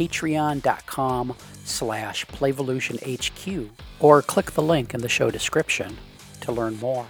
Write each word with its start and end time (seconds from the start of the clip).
patreon.com 0.00 1.36
slash 1.64 2.24
playvolutionhq 2.26 3.68
or 3.98 4.22
click 4.22 4.52
the 4.52 4.62
link 4.62 4.94
in 4.94 5.00
the 5.02 5.08
show 5.08 5.30
description 5.30 5.98
to 6.40 6.50
learn 6.50 6.78
more. 6.78 7.06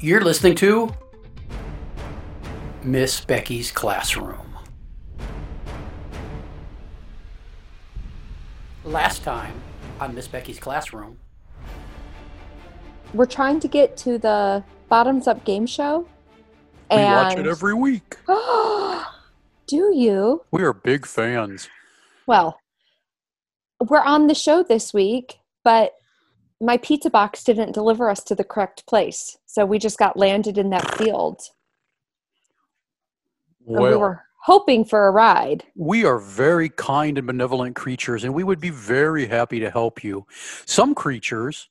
You're 0.00 0.20
listening 0.20 0.54
to 0.56 0.94
Miss 2.84 3.20
Becky's 3.20 3.72
Classroom. 3.72 4.47
Last 8.88 9.22
time 9.22 9.52
on 10.00 10.14
Miss 10.14 10.26
Becky's 10.26 10.58
Classroom, 10.58 11.18
We're 13.12 13.26
trying 13.26 13.60
to 13.60 13.68
get 13.68 13.98
to 13.98 14.16
the 14.16 14.64
bottoms 14.88 15.28
up 15.28 15.44
game 15.44 15.66
show. 15.66 16.08
We 16.90 16.96
watch 16.96 17.36
it 17.36 17.46
every 17.46 17.74
week. 17.74 18.16
do 18.26 19.92
you? 19.94 20.42
We 20.50 20.62
are 20.62 20.72
big 20.72 21.04
fans. 21.04 21.68
Well, 22.26 22.60
we're 23.78 24.00
on 24.00 24.26
the 24.26 24.34
show 24.34 24.62
this 24.62 24.94
week, 24.94 25.38
but 25.62 25.92
my 26.58 26.78
pizza 26.78 27.10
box 27.10 27.44
didn't 27.44 27.72
deliver 27.72 28.08
us 28.08 28.24
to 28.24 28.34
the 28.34 28.42
correct 28.42 28.86
place. 28.86 29.36
So 29.44 29.66
we 29.66 29.78
just 29.78 29.98
got 29.98 30.16
landed 30.16 30.56
in 30.56 30.70
that 30.70 30.96
field. 30.96 31.42
And 33.66 33.82
we 33.82 33.96
were 33.96 34.24
hoping 34.42 34.84
for 34.84 35.06
a 35.06 35.10
ride. 35.10 35.64
we 35.74 36.04
are 36.04 36.18
very 36.18 36.68
kind 36.70 37.18
and 37.18 37.26
benevolent 37.26 37.76
creatures, 37.76 38.24
and 38.24 38.32
we 38.34 38.44
would 38.44 38.60
be 38.60 38.70
very 38.70 39.26
happy 39.26 39.60
to 39.60 39.70
help 39.70 40.02
you. 40.04 40.26
Some 40.64 40.94
creatures, 40.94 41.68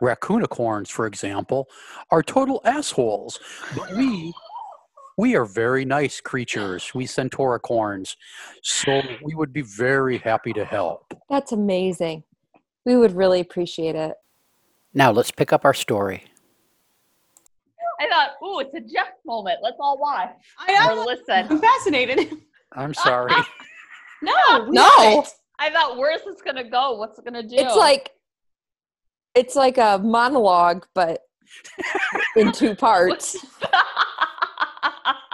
raccoonicorns, 0.00 0.88
for 0.90 1.06
example, 1.06 1.68
are 2.10 2.22
total 2.22 2.60
assholes. 2.64 3.38
But 3.76 3.92
we 3.96 4.32
we 5.18 5.34
are 5.34 5.46
very 5.46 5.84
nice 5.86 6.20
creatures. 6.20 6.92
We 6.94 7.06
centauricorns. 7.06 8.16
So 8.62 9.00
we 9.22 9.34
would 9.34 9.52
be 9.52 9.62
very 9.62 10.18
happy 10.18 10.52
to 10.52 10.64
help. 10.64 11.14
That's 11.30 11.52
amazing. 11.52 12.22
We 12.84 12.96
would 12.96 13.12
really 13.12 13.40
appreciate 13.40 13.94
it. 13.96 14.14
now 14.94 15.10
let's 15.12 15.30
pick 15.30 15.52
up 15.52 15.64
our 15.64 15.74
story. 15.74 16.24
I 18.00 18.08
thought, 18.08 18.30
ooh, 18.44 18.60
it's 18.60 18.74
a 18.74 18.80
Jeff 18.80 19.08
moment. 19.24 19.58
Let's 19.62 19.76
all 19.80 19.98
watch 19.98 20.30
I 20.58 20.90
or 20.92 21.04
listen. 21.04 21.46
I'm 21.50 21.60
fascinated. 21.60 22.34
I'm 22.72 22.94
sorry. 22.94 23.32
No, 24.22 24.66
No. 24.70 25.24
I 25.58 25.70
thought, 25.70 25.98
where's 25.98 26.22
this 26.24 26.40
gonna 26.42 26.68
go? 26.68 26.96
What's 26.96 27.18
it 27.18 27.24
gonna 27.24 27.42
do? 27.42 27.56
It's 27.56 27.76
like 27.76 28.10
it's 29.34 29.54
like 29.54 29.76
a 29.78 30.00
monologue, 30.02 30.86
but 30.94 31.20
in 32.36 32.50
two 32.52 32.74
parts. 32.74 33.34
You 33.34 33.68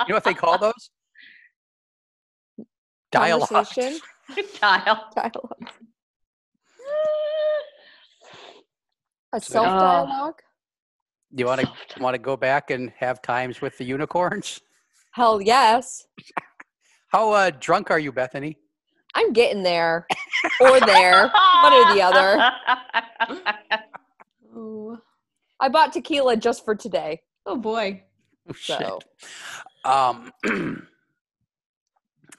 know 0.09 0.15
what 0.17 0.25
they 0.25 0.35
call 0.35 0.59
those? 0.59 0.91
Dialogue. 3.13 3.49
Dial. 4.61 5.11
Dialogue. 5.15 5.71
A 9.33 9.41
self 9.41 9.67
dialogue? 9.67 10.43
You 11.35 11.47
want 11.47 11.61
to 11.63 12.03
want 12.03 12.15
to 12.15 12.19
go 12.19 12.37
back 12.37 12.71
and 12.71 12.93
have 12.99 13.23
times 13.23 13.61
with 13.61 13.79
the 13.79 13.85
unicorns? 13.85 14.61
Hell 15.13 15.41
yes. 15.41 16.07
How 17.09 17.31
uh, 17.33 17.51
drunk 17.59 17.91
are 17.91 17.99
you, 17.99 18.13
Bethany? 18.13 18.59
I'm 19.15 19.33
getting 19.33 19.63
there. 19.63 20.07
Or 20.61 20.81
there. 20.81 21.31
One 21.63 21.73
or 21.73 21.95
the 21.95 22.03
other. 22.03 22.51
Oh, 24.55 24.99
I 25.61 25.69
bought 25.69 25.93
tequila 25.93 26.37
just 26.37 26.65
for 26.65 26.75
today. 26.75 27.21
oh 27.47 27.57
boy. 27.57 28.03
Oh, 28.49 28.53
shit. 28.55 28.79
So 28.81 28.99
Um, 29.85 30.33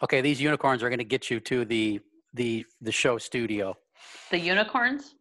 okay, 0.04 0.22
these 0.22 0.42
unicorns 0.42 0.84
are 0.84 0.90
going 0.90 1.00
to 1.00 1.06
get 1.06 1.30
you 1.32 1.40
to 1.42 1.66
the 1.66 2.00
the 2.34 2.66
the 2.82 2.92
show 2.92 3.18
studio. 3.18 3.76
the 4.32 4.40
unicorns? 4.40 5.16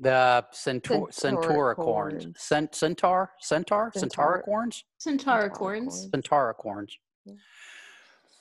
The 0.00 0.44
centaur 0.52 1.08
centauricorns, 1.08 1.76
Centauricorns. 1.76 2.38
Cent, 2.38 2.74
centaur, 2.74 3.30
centaur, 3.40 3.92
Centaur- 3.94 4.42
centauricorns, 4.46 4.82
Centauricorns. 5.00 6.10
centauricorns. 6.10 6.90
Yeah. 7.24 7.34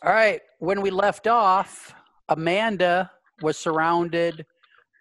All 0.03 0.11
right, 0.11 0.41
when 0.59 0.81
we 0.81 0.89
left 0.89 1.27
off, 1.27 1.93
Amanda 2.29 3.11
was 3.41 3.57
surrounded 3.57 4.45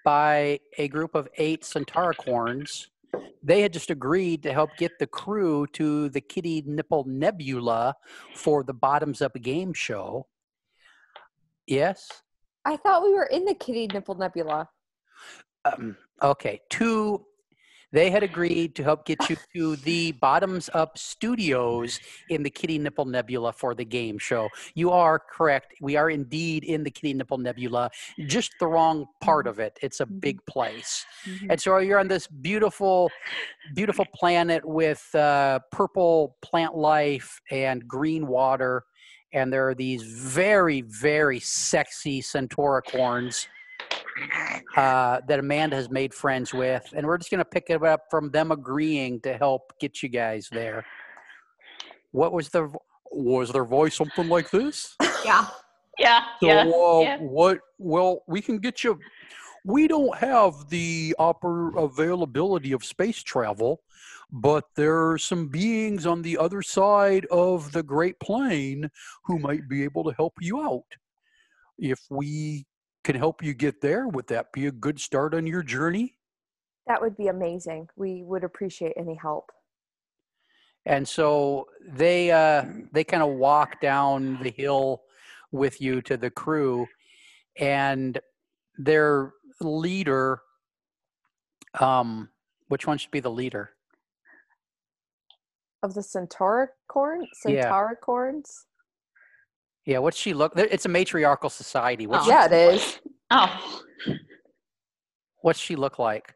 by 0.04 0.60
a 0.78 0.88
group 0.88 1.14
of 1.14 1.28
eight 1.38 1.62
centauricorns. 1.62 2.86
They 3.42 3.60
had 3.62 3.72
just 3.72 3.90
agreed 3.90 4.42
to 4.44 4.52
help 4.52 4.70
get 4.76 4.92
the 4.98 5.06
crew 5.06 5.66
to 5.74 6.08
the 6.10 6.20
Kitty 6.20 6.62
Nipple 6.66 7.04
Nebula 7.06 7.94
for 8.34 8.62
the 8.62 8.72
Bottoms 8.74 9.22
Up 9.22 9.34
game 9.40 9.72
show. 9.72 10.26
Yes? 11.66 12.22
I 12.64 12.76
thought 12.76 13.02
we 13.02 13.12
were 13.12 13.26
in 13.26 13.44
the 13.44 13.54
Kitty 13.54 13.86
Nipple 13.88 14.14
Nebula. 14.14 14.68
Um, 15.64 15.96
okay, 16.22 16.60
two. 16.68 17.24
They 17.92 18.10
had 18.10 18.22
agreed 18.22 18.74
to 18.76 18.82
help 18.82 19.04
get 19.04 19.28
you 19.28 19.36
to 19.54 19.76
the 19.76 20.12
Bottoms 20.12 20.70
Up 20.72 20.96
Studios 20.96 22.00
in 22.30 22.42
the 22.42 22.48
Kitty 22.48 22.78
Nipple 22.78 23.04
Nebula 23.04 23.52
for 23.52 23.74
the 23.74 23.84
game 23.84 24.16
show. 24.16 24.48
You 24.74 24.90
are 24.92 25.18
correct. 25.18 25.74
We 25.82 25.96
are 25.96 26.08
indeed 26.08 26.64
in 26.64 26.84
the 26.84 26.90
Kitty 26.90 27.12
Nipple 27.12 27.36
Nebula, 27.36 27.90
just 28.26 28.52
the 28.58 28.66
wrong 28.66 29.04
part 29.20 29.46
of 29.46 29.58
it. 29.58 29.78
It's 29.82 30.00
a 30.00 30.06
big 30.06 30.44
place. 30.46 31.04
And 31.50 31.60
so 31.60 31.76
you're 31.78 31.98
on 31.98 32.08
this 32.08 32.26
beautiful, 32.26 33.10
beautiful 33.74 34.06
planet 34.14 34.64
with 34.64 35.14
uh, 35.14 35.58
purple 35.70 36.38
plant 36.40 36.74
life 36.74 37.42
and 37.50 37.86
green 37.86 38.26
water. 38.26 38.84
And 39.34 39.52
there 39.52 39.68
are 39.68 39.74
these 39.74 40.02
very, 40.02 40.80
very 40.80 41.40
sexy 41.40 42.22
centauricorns 42.22 43.48
uh, 44.76 45.20
that 45.26 45.38
Amanda 45.38 45.76
has 45.76 45.90
made 45.90 46.14
friends 46.14 46.52
with. 46.52 46.84
And 46.94 47.06
we're 47.06 47.18
just 47.18 47.30
going 47.30 47.38
to 47.38 47.44
pick 47.44 47.70
it 47.70 47.82
up 47.82 48.02
from 48.10 48.30
them 48.30 48.52
agreeing 48.52 49.20
to 49.20 49.34
help 49.34 49.72
get 49.80 50.02
you 50.02 50.08
guys 50.08 50.48
there. 50.50 50.84
What 52.12 52.32
was 52.32 52.50
the 52.50 52.72
was 53.10 53.52
their 53.52 53.64
voice 53.64 53.96
something 53.96 54.28
like 54.28 54.50
this? 54.50 54.96
Yeah. 55.24 55.46
Yeah. 55.98 56.24
So 56.40 56.46
yeah. 56.46 56.62
uh, 56.62 57.00
yeah. 57.00 57.18
what? 57.18 57.60
Well, 57.78 58.22
we 58.26 58.40
can 58.40 58.58
get 58.58 58.82
you. 58.82 58.98
We 59.64 59.86
don't 59.86 60.16
have 60.18 60.68
the 60.68 61.14
oper- 61.20 61.80
availability 61.80 62.72
of 62.72 62.84
space 62.84 63.22
travel, 63.22 63.82
but 64.32 64.64
there 64.74 65.10
are 65.10 65.18
some 65.18 65.48
beings 65.48 66.06
on 66.06 66.22
the 66.22 66.38
other 66.38 66.62
side 66.62 67.26
of 67.26 67.70
the 67.70 67.82
Great 67.82 68.18
Plain 68.18 68.90
who 69.24 69.38
might 69.38 69.68
be 69.68 69.84
able 69.84 70.02
to 70.04 70.12
help 70.16 70.34
you 70.40 70.60
out. 70.60 70.82
If 71.78 72.00
we 72.10 72.66
can 73.04 73.16
help 73.16 73.42
you 73.42 73.54
get 73.54 73.80
there, 73.80 74.06
would 74.08 74.28
that 74.28 74.52
be 74.52 74.66
a 74.66 74.72
good 74.72 75.00
start 75.00 75.34
on 75.34 75.46
your 75.46 75.62
journey? 75.62 76.16
That 76.86 77.00
would 77.00 77.16
be 77.16 77.28
amazing. 77.28 77.88
We 77.96 78.22
would 78.24 78.44
appreciate 78.44 78.94
any 78.96 79.14
help. 79.14 79.50
And 80.84 81.06
so 81.06 81.68
they 81.86 82.32
uh, 82.32 82.64
they 82.92 83.04
kind 83.04 83.22
of 83.22 83.30
walk 83.30 83.80
down 83.80 84.42
the 84.42 84.50
hill 84.50 85.02
with 85.52 85.80
you 85.80 86.02
to 86.02 86.16
the 86.16 86.30
crew, 86.30 86.86
and 87.58 88.18
their 88.76 89.32
leader. 89.60 90.40
Um, 91.78 92.30
which 92.68 92.86
one 92.86 92.98
should 92.98 93.10
be 93.10 93.20
the 93.20 93.30
leader? 93.30 93.70
Of 95.82 95.94
the 95.94 96.02
Centauricorn? 96.02 97.26
Yeah. 97.46 97.70
Centauricorns? 97.70 98.64
Yeah, 99.84 99.98
what's 99.98 100.16
she 100.16 100.32
look? 100.32 100.52
It's 100.56 100.84
a 100.86 100.88
matriarchal 100.88 101.50
society. 101.50 102.06
What's 102.06 102.26
Oh. 102.26 102.30
Yeah, 102.30 102.46
it 102.46 102.52
is. 102.52 103.00
Oh. 103.30 103.82
what's 105.40 105.58
she 105.58 105.74
look 105.76 105.98
like? 105.98 106.34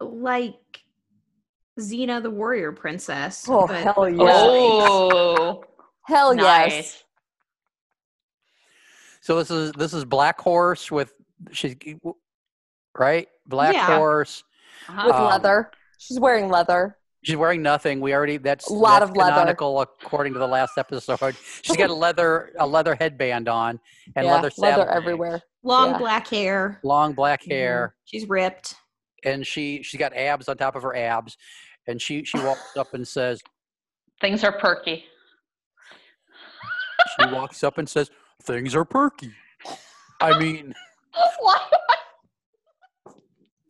Like 0.00 0.54
Xena 1.78 2.22
the 2.22 2.30
warrior 2.30 2.72
princess. 2.72 3.46
Oh, 3.48 3.66
but- 3.66 3.82
hell 3.82 4.08
yeah. 4.08 4.16
Oh. 4.20 5.64
Hell 6.04 6.34
nice. 6.34 6.72
yes. 6.72 7.04
So 9.20 9.36
this 9.38 9.50
is 9.50 9.72
this 9.72 9.92
is 9.92 10.04
Black 10.04 10.40
Horse 10.40 10.90
with 10.90 11.12
she's 11.52 11.76
right. 12.96 13.28
Black 13.46 13.74
Yeah. 13.74 13.96
Horse. 13.98 14.42
Uh-huh. 14.88 15.02
With 15.06 15.14
Um, 15.16 15.24
leather. 15.26 15.70
She's 15.98 16.18
wearing 16.18 16.48
leather. 16.48 16.96
She's 17.28 17.36
wearing 17.36 17.60
nothing. 17.60 18.00
We 18.00 18.14
already 18.14 18.38
that's 18.38 18.70
A 18.70 18.72
lot 18.72 19.00
that's 19.00 19.10
of 19.10 19.16
leather. 19.18 19.32
canonical 19.32 19.82
according 19.82 20.32
to 20.32 20.38
the 20.38 20.48
last 20.48 20.78
episode. 20.78 21.36
She's 21.60 21.76
got 21.76 21.90
a 21.90 21.94
leather 21.94 22.52
a 22.58 22.66
leather 22.66 22.94
headband 22.94 23.50
on 23.50 23.78
and 24.16 24.24
yeah, 24.24 24.32
leather 24.34 24.48
saddle 24.48 24.86
everywhere. 24.90 25.42
Long 25.62 25.90
Yeah. 25.90 25.98
black 25.98 26.26
hair. 26.28 26.80
long 26.82 27.12
black 27.12 27.42
Mm-hmm. 27.42 27.50
hair, 27.50 27.94
She's 28.06 28.26
ripped. 28.30 28.76
and 29.24 29.46
she 29.46 29.82
she's 29.82 29.98
got 29.98 30.14
abs 30.16 30.48
on 30.48 30.56
top 30.56 30.74
of 30.74 30.82
her 30.82 30.96
abs, 30.96 31.36
and 31.86 32.00
she 32.00 32.24
she 32.24 32.38
walks 32.38 32.74
up 32.78 32.94
and 32.94 33.06
says 33.06 33.42
Things 34.22 34.42
are 34.42 34.52
perky. 34.58 35.04
she 37.20 37.26
walks 37.30 37.62
up 37.62 37.76
and 37.76 37.86
says 37.86 38.10
things 38.42 38.74
are 38.74 38.86
perky. 38.86 39.32
I 40.22 40.38
mean, 40.38 40.72
Why? 41.40 41.58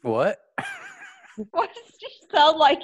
what? 0.02 0.38
What 1.52 1.70
does 1.72 1.94
she 2.00 2.08
sound 2.34 2.58
like? 2.58 2.80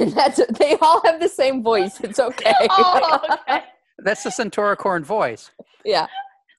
That's 0.14 0.40
they 0.58 0.76
all 0.80 1.00
have 1.04 1.20
the 1.20 1.28
same 1.28 1.62
voice. 1.62 2.00
It's 2.00 2.18
okay. 2.18 2.52
Oh, 2.70 3.20
okay. 3.48 3.64
That's 3.98 4.22
the 4.22 4.30
Centauricorn 4.30 5.04
voice. 5.04 5.50
yeah. 5.84 6.06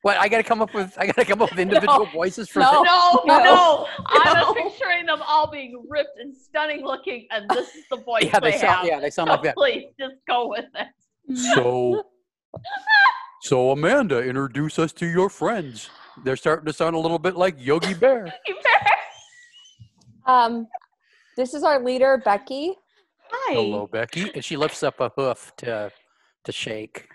What? 0.04 0.18
I 0.18 0.28
got 0.30 0.38
to 0.38 0.44
come 0.44 0.62
up 0.64 0.74
with 0.74 0.96
I 0.98 1.06
got 1.06 1.16
to 1.16 1.26
come 1.26 1.42
up 1.42 1.52
with 1.52 1.60
individual 1.68 2.06
No. 2.06 2.12
voices 2.12 2.50
for 2.50 2.60
No. 2.60 2.82
No, 2.84 3.22
No. 3.26 3.44
no, 3.44 3.88
I 4.08 4.34
No. 4.34 4.52
was 4.54 4.58
picturing 4.72 5.06
them 5.06 5.22
all 5.28 5.50
being 5.50 5.84
ripped 5.90 6.18
and 6.20 6.36
stunning 6.36 6.84
looking, 6.86 7.28
and 7.32 7.50
this 7.50 7.76
is 7.76 7.84
the 7.90 7.98
voice 7.98 8.24
Yeah, 8.24 8.40
they 8.40 8.52
they 8.52 8.58
sound 8.58 8.78
have. 8.80 8.86
yeah, 8.86 9.00
they 9.00 9.10
sound 9.12 9.28
so 9.28 9.34
like 9.34 9.44
that. 9.44 9.56
please, 9.56 9.86
just 10.00 10.16
go 10.28 10.48
with 10.48 10.66
it. 10.76 10.88
So, 11.54 12.04
so 13.42 13.72
Amanda, 13.72 14.20
introduce 14.24 14.78
us 14.80 14.92
to 14.94 15.06
your 15.06 15.30
friends. 15.30 15.90
They're 16.24 16.36
starting 16.36 16.66
to 16.66 16.74
sound 16.74 16.96
a 16.96 17.00
little 17.00 17.20
bit 17.20 17.36
like 17.36 17.56
Yogi 17.60 17.94
Bear. 17.94 18.26
You 18.48 18.56
better- 18.56 18.96
Um, 20.26 20.68
this 21.38 21.54
is 21.54 21.64
our 21.64 21.80
leader, 21.84 22.22
Becky. 22.24 22.76
Hi. 23.32 23.54
Hello, 23.54 23.88
Becky, 23.88 24.32
and 24.34 24.44
she 24.44 24.58
lifts 24.58 24.84
up 24.84 25.00
a 25.00 25.10
hoof 25.16 25.52
to 25.58 25.92
to 26.44 26.52
shake. 26.52 27.08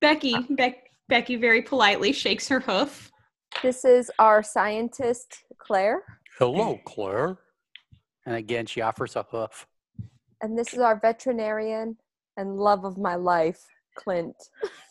Becky. 0.00 0.34
Beck 0.50 0.90
Becky 1.08 1.36
very 1.36 1.62
politely 1.62 2.12
shakes 2.12 2.48
her 2.48 2.60
hoof. 2.60 3.10
This 3.62 3.84
is 3.84 4.10
our 4.18 4.42
scientist, 4.42 5.44
Claire. 5.58 6.02
Hello, 6.38 6.78
Claire. 6.86 7.38
And 8.24 8.36
again, 8.36 8.66
she 8.66 8.80
offers 8.80 9.16
a 9.16 9.24
hoof. 9.30 9.66
And 10.40 10.58
this 10.58 10.72
is 10.72 10.80
our 10.80 10.98
veterinarian 10.98 11.96
and 12.36 12.56
love 12.56 12.84
of 12.84 12.96
my 12.96 13.14
life, 13.14 13.62
Clint. 13.96 14.36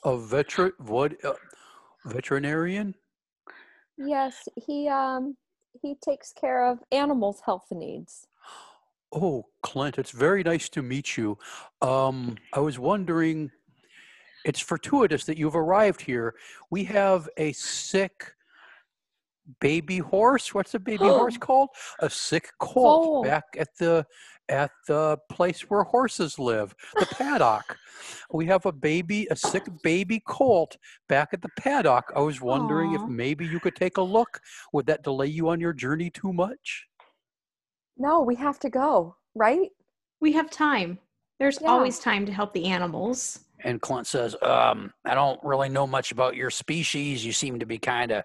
A 0.03 0.17
veteran, 0.17 0.73
what? 0.77 1.13
Uh, 1.25 1.33
veterinarian? 2.05 2.93
Yes, 3.97 4.47
he 4.55 4.87
um 4.87 5.35
he 5.81 5.95
takes 6.03 6.31
care 6.33 6.65
of 6.65 6.79
animals' 6.91 7.41
health 7.45 7.65
needs. 7.71 8.27
Oh, 9.13 9.45
Clint, 9.61 9.97
it's 9.97 10.11
very 10.11 10.43
nice 10.43 10.69
to 10.69 10.81
meet 10.81 11.17
you. 11.17 11.37
Um, 11.81 12.37
I 12.53 12.59
was 12.59 12.79
wondering, 12.79 13.51
it's 14.45 14.59
fortuitous 14.59 15.25
that 15.25 15.37
you've 15.37 15.55
arrived 15.55 16.01
here. 16.01 16.35
We 16.69 16.85
have 16.85 17.27
a 17.37 17.51
sick 17.51 18.33
baby 19.59 19.97
horse. 19.97 20.53
What's 20.53 20.73
a 20.73 20.79
baby 20.79 21.05
horse 21.07 21.37
called? 21.37 21.69
A 21.99 22.09
sick 22.09 22.49
colt 22.59 23.05
Foal. 23.05 23.23
back 23.23 23.43
at 23.57 23.69
the 23.77 24.05
at 24.49 24.71
the 24.87 25.17
place 25.29 25.61
where 25.69 25.83
horses 25.83 26.37
live, 26.37 26.75
the 26.99 27.05
paddock. 27.05 27.77
We 28.31 28.45
have 28.47 28.65
a 28.65 28.71
baby, 28.71 29.25
a 29.31 29.35
sick 29.35 29.63
baby 29.81 30.21
colt 30.27 30.77
back 31.07 31.29
at 31.31 31.41
the 31.41 31.49
paddock. 31.57 32.11
I 32.15 32.19
was 32.19 32.41
wondering 32.41 32.93
if 32.93 33.01
maybe 33.03 33.45
you 33.45 33.61
could 33.61 33.77
take 33.77 33.95
a 33.95 34.01
look. 34.01 34.41
Would 34.73 34.87
that 34.87 35.03
delay 35.03 35.27
you 35.27 35.47
on 35.49 35.61
your 35.61 35.71
journey 35.71 36.09
too 36.09 36.33
much? 36.33 36.87
No, 37.97 38.21
we 38.21 38.35
have 38.35 38.59
to 38.59 38.69
go, 38.69 39.15
right? 39.35 39.69
We 40.19 40.31
have 40.33 40.49
time. 40.49 40.99
There's 41.39 41.61
Yeah. 41.61 41.69
always 41.69 41.99
time 41.99 42.25
to 42.25 42.31
help 42.31 42.53
the 42.53 42.65
animals. 42.65 43.39
And 43.63 43.81
Clint 43.81 44.07
says, 44.07 44.35
um, 44.41 44.93
I 45.05 45.13
don't 45.13 45.43
really 45.43 45.69
know 45.69 45.85
much 45.85 46.11
about 46.11 46.35
your 46.35 46.49
species. 46.49 47.25
You 47.25 47.31
seem 47.31 47.59
to 47.59 47.65
be 47.65 47.77
kind 47.77 48.11
of 48.11 48.23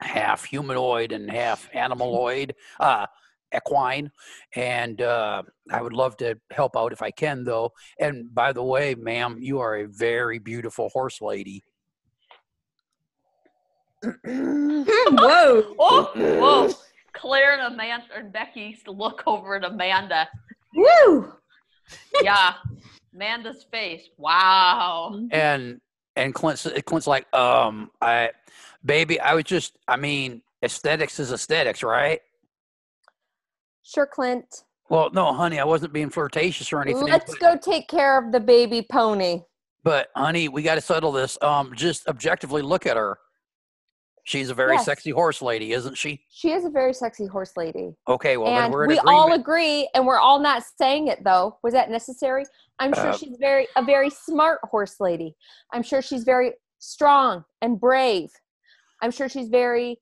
half 0.00 0.44
humanoid 0.44 1.12
and 1.12 1.30
half 1.30 1.70
animaloid, 1.72 2.52
uh, 2.80 3.06
equine. 3.54 4.10
And 4.54 5.00
uh, 5.00 5.42
I 5.70 5.82
would 5.82 5.92
love 5.92 6.16
to 6.18 6.38
help 6.50 6.76
out 6.76 6.92
if 6.92 7.02
I 7.02 7.10
can, 7.10 7.44
though. 7.44 7.72
And 8.00 8.34
by 8.34 8.52
the 8.52 8.62
way, 8.62 8.94
ma'am, 8.94 9.36
you 9.40 9.60
are 9.60 9.76
a 9.76 9.88
very 9.88 10.38
beautiful 10.38 10.88
horse 10.90 11.20
lady. 11.20 11.62
Whoa. 14.24 15.74
Oh, 15.78 16.10
whoa. 16.14 16.74
Claire 17.16 17.58
and 17.58 17.74
Amanda 17.74 18.04
and 18.16 18.32
Becky 18.32 18.60
used 18.60 18.84
to 18.84 18.90
look 18.92 19.22
over 19.26 19.56
at 19.56 19.64
Amanda. 19.64 20.28
Woo. 20.74 21.32
Yeah. 22.22 22.54
Amanda's 23.14 23.64
face. 23.70 24.08
Wow. 24.18 25.20
And 25.30 25.80
and 26.16 26.34
Clint's 26.34 26.66
Clint's 26.86 27.06
like, 27.06 27.32
um, 27.34 27.90
I, 28.00 28.30
baby, 28.84 29.20
I 29.20 29.34
was 29.34 29.44
just, 29.44 29.76
I 29.86 29.96
mean, 29.96 30.42
aesthetics 30.62 31.18
is 31.20 31.32
aesthetics, 31.32 31.82
right? 31.82 32.20
Sure, 33.82 34.06
Clint. 34.06 34.64
Well, 34.88 35.10
no, 35.12 35.32
honey, 35.32 35.58
I 35.58 35.64
wasn't 35.64 35.92
being 35.92 36.10
flirtatious 36.10 36.72
or 36.72 36.80
anything. 36.80 37.04
Let's 37.04 37.32
but- 37.32 37.40
go 37.40 37.56
take 37.56 37.88
care 37.88 38.18
of 38.18 38.32
the 38.32 38.40
baby 38.40 38.86
pony. 38.90 39.42
But 39.82 40.08
honey, 40.16 40.48
we 40.48 40.62
got 40.62 40.74
to 40.74 40.80
settle 40.80 41.12
this. 41.12 41.38
Um, 41.42 41.72
just 41.76 42.08
objectively 42.08 42.60
look 42.60 42.86
at 42.86 42.96
her. 42.96 43.18
She's 44.26 44.50
a 44.50 44.54
very 44.54 44.74
Yes. 44.74 44.84
sexy 44.84 45.10
horse 45.10 45.40
lady, 45.40 45.72
isn't 45.72 45.96
she? 45.96 46.20
She 46.30 46.50
is 46.50 46.64
a 46.64 46.68
very 46.70 46.92
sexy 46.92 47.26
horse 47.26 47.56
lady. 47.56 47.94
Okay, 48.08 48.36
well 48.36 48.52
then 48.52 48.64
and 48.64 48.72
we're 48.74 48.82
in 48.82 48.88
we 48.88 48.98
agreement. 48.98 49.18
all 49.20 49.32
agree, 49.34 49.88
and 49.94 50.04
we're 50.04 50.18
all 50.18 50.40
not 50.40 50.64
saying 50.78 51.06
it 51.06 51.22
though. 51.22 51.58
Was 51.62 51.72
that 51.74 51.90
necessary? 51.90 52.44
I'm 52.80 52.92
sure 52.92 53.10
Uh, 53.10 53.16
she's 53.16 53.36
very 53.38 53.68
a 53.76 53.84
very 53.84 54.10
smart 54.10 54.58
horse 54.64 54.96
lady. 54.98 55.36
I'm 55.72 55.84
sure 55.84 56.02
she's 56.02 56.24
very 56.24 56.54
strong 56.80 57.44
and 57.62 57.78
brave. 57.80 58.30
I'm 59.00 59.12
sure 59.12 59.28
she's 59.28 59.48
very, 59.48 60.00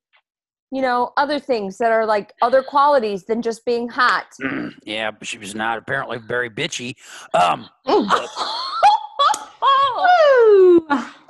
you 0.70 0.80
know, 0.80 1.12
other 1.18 1.38
things 1.38 1.76
that 1.76 1.92
are 1.92 2.06
like 2.06 2.32
other 2.40 2.62
qualities 2.62 3.26
than 3.26 3.42
just 3.42 3.62
being 3.66 3.88
hot. 3.90 4.24
yeah, 4.84 5.10
but 5.10 5.28
she 5.28 5.36
was 5.36 5.54
not 5.54 5.76
apparently 5.76 6.16
very 6.16 6.48
bitchy. 6.48 6.94
Um, 7.34 7.68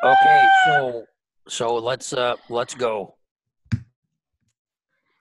okay, 0.05 0.49
so 0.67 1.05
so 1.49 1.77
let's 1.77 2.13
uh 2.13 2.37
let's 2.49 2.75
go. 2.75 3.15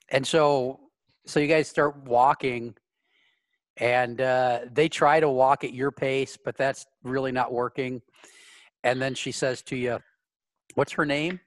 And 0.09 0.25
so 0.25 0.79
so 1.25 1.39
you 1.39 1.47
guys 1.47 1.67
start 1.67 1.97
walking 2.05 2.75
and 3.77 4.21
uh 4.21 4.59
they 4.71 4.89
try 4.89 5.19
to 5.19 5.29
walk 5.29 5.63
at 5.63 5.73
your 5.73 5.91
pace, 5.91 6.37
but 6.43 6.57
that's 6.57 6.85
really 7.03 7.31
not 7.31 7.51
working. 7.51 8.01
And 8.83 9.01
then 9.01 9.15
she 9.15 9.31
says 9.31 9.61
to 9.63 9.75
you, 9.75 9.99
"What's 10.75 10.91
her 10.93 11.05
name?" 11.05 11.39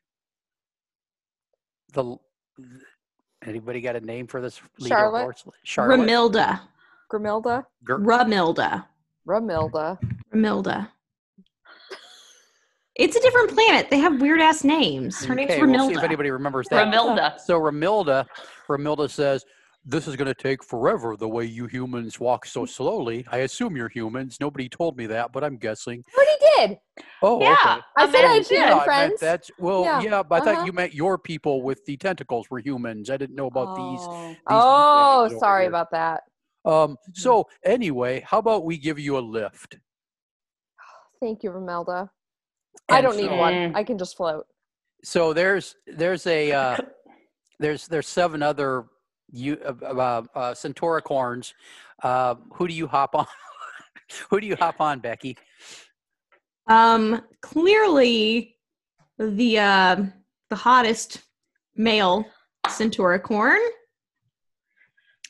The 1.92 2.16
anybody 3.44 3.80
got 3.80 3.96
a 3.96 4.00
name 4.00 4.26
for 4.26 4.40
this 4.40 4.60
leader 4.78 4.96
Charlotte? 4.96 5.22
horse? 5.22 5.44
Charlotte. 5.62 6.00
Ramilda. 6.00 6.60
Grimilda, 7.10 7.64
Gr- 7.84 7.96
Ramilda. 7.98 8.84
Ramilda. 9.26 9.98
Ramilda. 10.34 10.88
It's 12.98 13.14
a 13.16 13.20
different 13.20 13.50
planet. 13.52 13.90
They 13.90 13.98
have 13.98 14.20
weird 14.20 14.40
ass 14.40 14.64
names. 14.64 15.22
Her 15.24 15.34
name's 15.34 15.50
okay, 15.50 15.60
Ramilda. 15.60 15.70
we'll 15.76 15.88
see 15.88 15.94
if 15.96 16.02
anybody 16.02 16.30
remembers 16.30 16.66
that. 16.70 16.86
Ramilda. 16.86 17.38
So 17.40 17.60
Ramilda, 17.60 18.26
Ramilda 18.68 19.10
says, 19.10 19.44
This 19.84 20.08
is 20.08 20.16
going 20.16 20.28
to 20.28 20.34
take 20.34 20.64
forever 20.64 21.14
the 21.16 21.28
way 21.28 21.44
you 21.44 21.66
humans 21.66 22.18
walk 22.18 22.46
so 22.46 22.64
slowly. 22.64 23.26
I 23.30 23.38
assume 23.38 23.76
you're 23.76 23.90
humans. 23.90 24.38
Nobody 24.40 24.68
told 24.70 24.96
me 24.96 25.06
that, 25.08 25.30
but 25.32 25.44
I'm 25.44 25.58
guessing. 25.58 26.02
What 26.14 26.26
he 26.26 26.66
did? 26.66 26.78
"Oh, 27.22 27.40
Yeah. 27.42 27.52
okay." 27.52 27.80
I 27.98 28.06
said 28.10 28.14
I 28.14 28.18
had 28.18 28.24
Amanda 28.24 28.48
human 28.48 28.68
Yeah, 28.68 28.76
I 28.76 28.84
friends. 28.84 29.20
that's 29.20 29.50
well, 29.58 29.84
Yeah, 29.84 30.00
yeah, 30.00 30.22
but 30.22 30.36
I 30.36 30.38
uh-huh. 30.38 30.54
thought 30.54 30.66
you 30.66 30.72
meant 30.72 30.94
your 30.94 31.18
people 31.18 31.60
with 31.62 31.84
the 31.84 31.98
tentacles 31.98 32.48
were 32.50 32.60
humans. 32.60 33.10
I 33.10 33.18
didn't 33.18 33.36
know 33.36 33.46
about 33.48 33.76
these. 33.76 34.00
oh, 34.08 34.28
these 35.28 35.36
oh 35.36 35.38
sorry 35.38 35.64
here. 35.64 35.68
about 35.70 35.90
that. 35.90 36.22
Um, 36.64 36.96
so 37.12 37.46
anyway, 37.64 38.24
how 38.26 38.38
about 38.38 38.64
we 38.64 38.78
give 38.78 38.98
you 38.98 39.18
a 39.18 39.20
lift? 39.20 39.76
Thank 41.20 41.42
you, 41.42 41.50
Ramilda. 41.50 42.08
I 42.88 43.00
don't 43.00 43.16
need 43.16 43.26
so- 43.30 43.36
one. 43.36 43.74
I 43.74 43.84
can 43.84 43.98
just 43.98 44.16
float. 44.16 44.46
So 45.04 45.32
there's 45.32 45.76
there's 45.86 46.26
a 46.26 46.52
uh, 46.52 46.76
there's 47.60 47.86
there's 47.86 48.08
seven 48.08 48.42
other 48.42 48.86
you 49.30 49.58
uh, 49.64 49.84
uh, 49.84 50.22
uh, 50.34 50.54
centauricorns. 50.54 51.52
Uh, 52.02 52.36
who 52.54 52.66
do 52.66 52.74
you 52.74 52.86
hop 52.86 53.14
on? 53.14 53.26
who 54.30 54.40
do 54.40 54.46
you 54.46 54.56
hop 54.56 54.80
on, 54.80 55.00
Becky? 55.00 55.36
Um, 56.68 57.22
clearly, 57.42 58.56
the 59.18 59.58
uh, 59.58 59.96
the 60.50 60.56
hottest 60.56 61.22
male 61.76 62.26
centauricorn. 62.68 63.60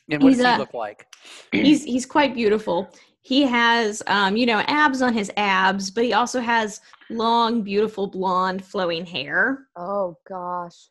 And 0.09 0.23
what 0.23 0.29
He's 0.29 0.37
does 0.37 0.47
he 0.47 0.53
a- 0.53 0.57
look 0.57 0.73
like? 0.73 1.05
He's 1.51 1.83
he's 1.83 2.05
quite 2.05 2.33
beautiful. 2.33 2.89
He 3.27 3.41
has, 3.41 4.01
um, 4.07 4.37
you 4.37 4.45
know, 4.45 4.59
abs 4.67 5.01
on 5.01 5.11
his 5.11 5.29
abs, 5.35 5.91
but 5.91 6.05
he 6.05 6.13
also 6.13 6.39
has 6.39 6.79
long, 7.09 7.61
beautiful 7.61 8.07
blonde 8.07 8.63
flowing 8.63 9.05
hair. 9.05 9.67
Oh 9.75 10.15
gosh. 10.25 10.87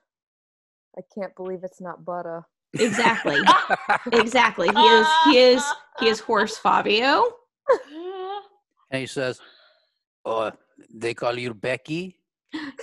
I 0.98 1.00
can't 1.14 1.34
believe 1.34 1.60
it's 1.62 1.80
not 1.80 2.04
butter. 2.04 2.44
Exactly. 2.74 3.38
exactly. 4.12 4.68
He 4.68 4.86
is 4.86 5.06
he 5.24 5.38
is 5.38 5.64
he 5.98 6.08
is 6.08 6.20
horse 6.20 6.58
Fabio. 6.58 7.24
And 8.90 9.00
he 9.00 9.06
says, 9.06 9.40
"Oh, 10.24 10.52
they 10.94 11.12
call 11.14 11.36
you 11.36 11.54
Becky. 11.54 12.20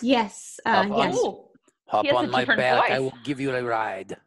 Yes. 0.01 0.60
Uh, 0.65 0.83
Hop 0.83 0.91
on. 0.91 0.98
yes. 0.98 1.15
Ooh, 1.15 1.45
Hop 1.88 2.13
on 2.13 2.29
my 2.29 2.39
different 2.39 2.60
back. 2.60 2.89
I 2.89 3.00
will 3.00 3.13
give 3.24 3.39
you 3.39 3.55
a 3.55 3.63
ride." 3.63 4.17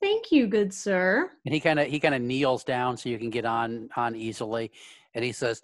Thank 0.00 0.30
you, 0.30 0.46
good 0.46 0.72
sir. 0.72 1.30
And 1.44 1.54
he 1.54 1.60
kind 1.60 1.80
of 1.80 1.88
he 1.88 1.98
kind 1.98 2.14
of 2.14 2.22
kneels 2.22 2.64
down 2.64 2.96
so 2.96 3.08
you 3.08 3.18
can 3.18 3.30
get 3.30 3.44
on 3.44 3.88
on 3.96 4.14
easily, 4.14 4.70
and 5.14 5.24
he 5.24 5.32
says, 5.32 5.62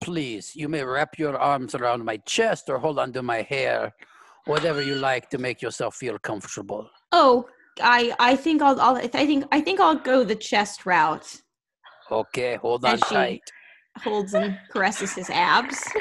"Please, 0.00 0.54
you 0.54 0.68
may 0.68 0.84
wrap 0.84 1.18
your 1.18 1.36
arms 1.36 1.74
around 1.74 2.04
my 2.04 2.18
chest 2.18 2.68
or 2.68 2.78
hold 2.78 2.98
onto 2.98 3.22
my 3.22 3.42
hair, 3.42 3.92
whatever 4.44 4.82
you 4.82 4.94
like 4.94 5.28
to 5.30 5.38
make 5.38 5.60
yourself 5.60 5.96
feel 5.96 6.18
comfortable." 6.18 6.88
Oh, 7.10 7.48
I 7.80 8.14
I 8.20 8.36
think 8.36 8.62
I'll, 8.62 8.80
I'll 8.80 8.96
I 8.96 9.08
think 9.08 9.46
I 9.50 9.60
think 9.60 9.80
I'll 9.80 9.98
go 9.98 10.22
the 10.22 10.36
chest 10.36 10.86
route. 10.86 11.42
Okay, 12.10 12.56
hold 12.56 12.84
on 12.84 12.98
tight. 12.98 13.42
Holds 13.98 14.34
and 14.34 14.58
caresses 14.70 15.14
his 15.14 15.28
abs. 15.28 15.82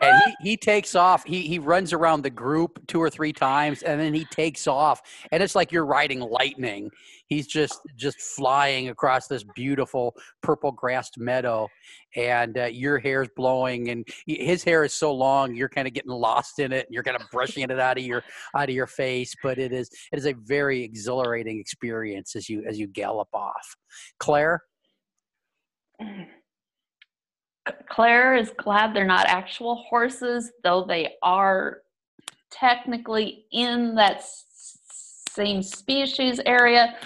And 0.00 0.16
he, 0.24 0.50
he 0.50 0.56
takes 0.56 0.94
off. 0.94 1.24
He 1.24 1.42
he 1.42 1.58
runs 1.58 1.92
around 1.92 2.22
the 2.22 2.30
group 2.30 2.86
two 2.86 3.02
or 3.02 3.10
three 3.10 3.32
times, 3.32 3.82
and 3.82 4.00
then 4.00 4.14
he 4.14 4.24
takes 4.26 4.68
off. 4.68 5.02
And 5.32 5.42
it's 5.42 5.56
like 5.56 5.72
you're 5.72 5.86
riding 5.86 6.20
lightning. 6.20 6.90
He's 7.26 7.48
just 7.48 7.80
just 7.96 8.20
flying 8.20 8.90
across 8.90 9.26
this 9.26 9.44
beautiful 9.56 10.14
purple 10.40 10.70
grassed 10.70 11.18
meadow, 11.18 11.66
and 12.14 12.56
uh, 12.56 12.66
your 12.66 12.98
hair's 12.98 13.28
blowing, 13.36 13.90
and 13.90 14.06
his 14.26 14.62
hair 14.62 14.84
is 14.84 14.92
so 14.92 15.12
long 15.12 15.54
you're 15.54 15.68
kind 15.68 15.88
of 15.88 15.94
getting 15.94 16.12
lost 16.12 16.60
in 16.60 16.72
it, 16.72 16.86
and 16.86 16.94
you're 16.94 17.02
kind 17.02 17.20
of 17.20 17.28
brushing 17.32 17.64
it 17.64 17.70
out 17.72 17.98
of 17.98 18.04
your 18.04 18.22
out 18.56 18.68
of 18.68 18.74
your 18.74 18.86
face. 18.86 19.34
But 19.42 19.58
it 19.58 19.72
is 19.72 19.90
it 20.12 20.18
is 20.18 20.26
a 20.26 20.34
very 20.34 20.82
exhilarating 20.84 21.58
experience 21.58 22.36
as 22.36 22.48
you 22.48 22.62
as 22.68 22.78
you 22.78 22.86
gallop 22.86 23.28
off. 23.32 23.76
Claire, 24.20 24.62
Claire 27.88 28.34
is 28.34 28.50
glad 28.56 28.94
they're 28.94 29.04
not 29.04 29.26
actual 29.26 29.84
horses, 29.88 30.52
though 30.62 30.84
they 30.84 31.14
are 31.22 31.82
technically 32.50 33.44
in 33.52 33.94
that 33.94 34.22
same 35.30 35.62
species 35.62 36.40
area. 36.46 36.96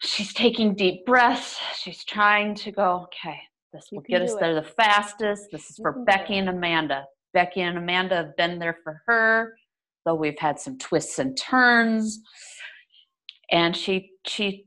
She's 0.00 0.32
taking 0.32 0.74
deep 0.74 1.06
breaths. 1.06 1.58
She's 1.76 2.04
trying 2.04 2.54
to 2.56 2.72
go, 2.72 3.04
okay, 3.04 3.38
this 3.72 3.88
will 3.92 4.02
get 4.02 4.22
us 4.22 4.34
there 4.34 4.54
the 4.54 4.62
fastest. 4.62 5.48
This 5.52 5.70
is 5.70 5.78
You 5.78 5.82
for 5.84 6.04
Becky 6.04 6.38
and 6.38 6.48
Amanda. 6.48 7.06
Becky 7.32 7.62
and 7.62 7.78
Amanda 7.78 8.16
have 8.16 8.36
been 8.36 8.58
there 8.58 8.78
for 8.84 9.02
her, 9.06 9.54
though 10.04 10.14
we've 10.14 10.38
had 10.38 10.58
some 10.58 10.76
twists 10.78 11.18
and 11.18 11.36
turns. 11.36 12.20
And 13.50 13.76
she 13.76 14.10
she 14.26 14.66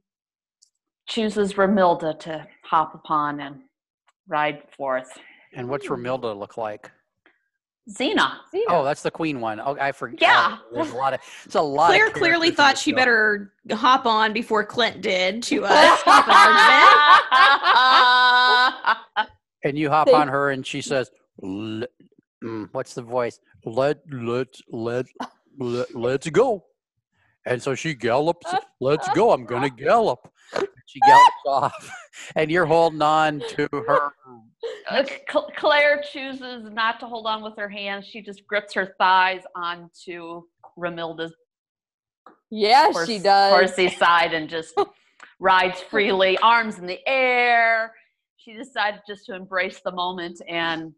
chooses 1.08 1.54
Ramilda 1.54 2.20
to 2.22 2.48
hop 2.64 2.96
upon 2.96 3.40
and 3.40 3.62
ride 4.28 4.64
forth. 4.76 5.18
and 5.54 5.70
what's. 5.70 5.88
Ramilda 5.88 6.38
look 6.38 6.58
like? 6.58 6.92
Xena. 7.90 8.38
Xena. 8.52 8.64
Oh, 8.70 8.84
that's 8.84 9.04
the 9.04 9.12
queen 9.12 9.40
one. 9.40 9.60
Oh, 9.60 9.78
I 9.80 9.92
forgot. 9.92 10.20
Yeah. 10.22 10.58
there's 10.74 10.92
a 10.92 10.96
lot 10.96 11.14
of. 11.14 11.20
It's 11.46 11.54
a 11.56 11.62
lot. 11.62 11.88
Claire 11.88 12.08
of 12.08 12.14
clearly 12.14 12.50
thought 12.50 12.78
she 12.78 12.90
show. 12.92 12.96
better 12.96 13.54
hop 13.72 14.08
on 14.08 14.34
before 14.34 14.66
Clint 14.66 15.02
did 15.02 15.44
to 15.44 15.66
uh, 15.66 15.98
stop 15.98 16.26
the 16.26 16.34
argument. 19.16 19.36
And 19.64 19.78
you 19.78 19.90
hop 19.90 20.08
on 20.10 20.28
her, 20.28 20.50
and 20.52 20.66
she 20.66 20.82
says, 20.82 21.12
mm, 21.44 21.86
"What's 22.72 22.96
the 22.96 23.04
voice? 23.04 23.40
Let 23.66 24.00
let 24.12 24.48
let 24.72 25.06
let 25.60 25.96
let's 25.96 26.30
go." 26.30 26.66
And 27.46 27.62
so 27.62 27.76
she 27.76 27.94
gallops. 27.94 28.52
Let's 28.80 29.08
go. 29.10 29.32
I'm 29.32 29.46
gonna 29.46 29.70
gallop. 29.70 30.20
She 30.86 31.00
gallops 31.02 31.32
off, 31.48 31.92
and 32.36 32.50
you're 32.50 32.66
holding 32.66 33.02
on 33.02 33.42
to 33.50 33.68
her. 33.72 34.12
Claire 35.58 36.04
chooses 36.12 36.70
not 36.72 37.00
to 37.00 37.08
hold 37.08 37.28
on 37.28 37.44
with 37.44 37.56
her 37.58 37.70
hands. 37.70 38.06
She 38.06 38.22
just 38.22 38.46
grips 38.48 38.74
her 38.74 38.96
thighs 38.98 39.42
onto 39.56 40.44
Ramilda's 40.78 41.34
yeah, 42.52 42.92
horse, 42.92 43.08
she 43.08 43.20
does. 43.20 43.52
horsey 43.52 43.90
side 43.90 44.34
and 44.34 44.50
just 44.50 44.76
rides 45.40 45.82
freely, 45.82 46.38
arms 46.40 46.78
in 46.80 46.86
the 46.86 47.00
air. 47.08 47.94
She 48.38 48.54
decided 48.54 49.02
just 49.08 49.26
to 49.26 49.36
embrace 49.36 49.82
the 49.84 49.92
moment 49.92 50.42
and 50.48 50.94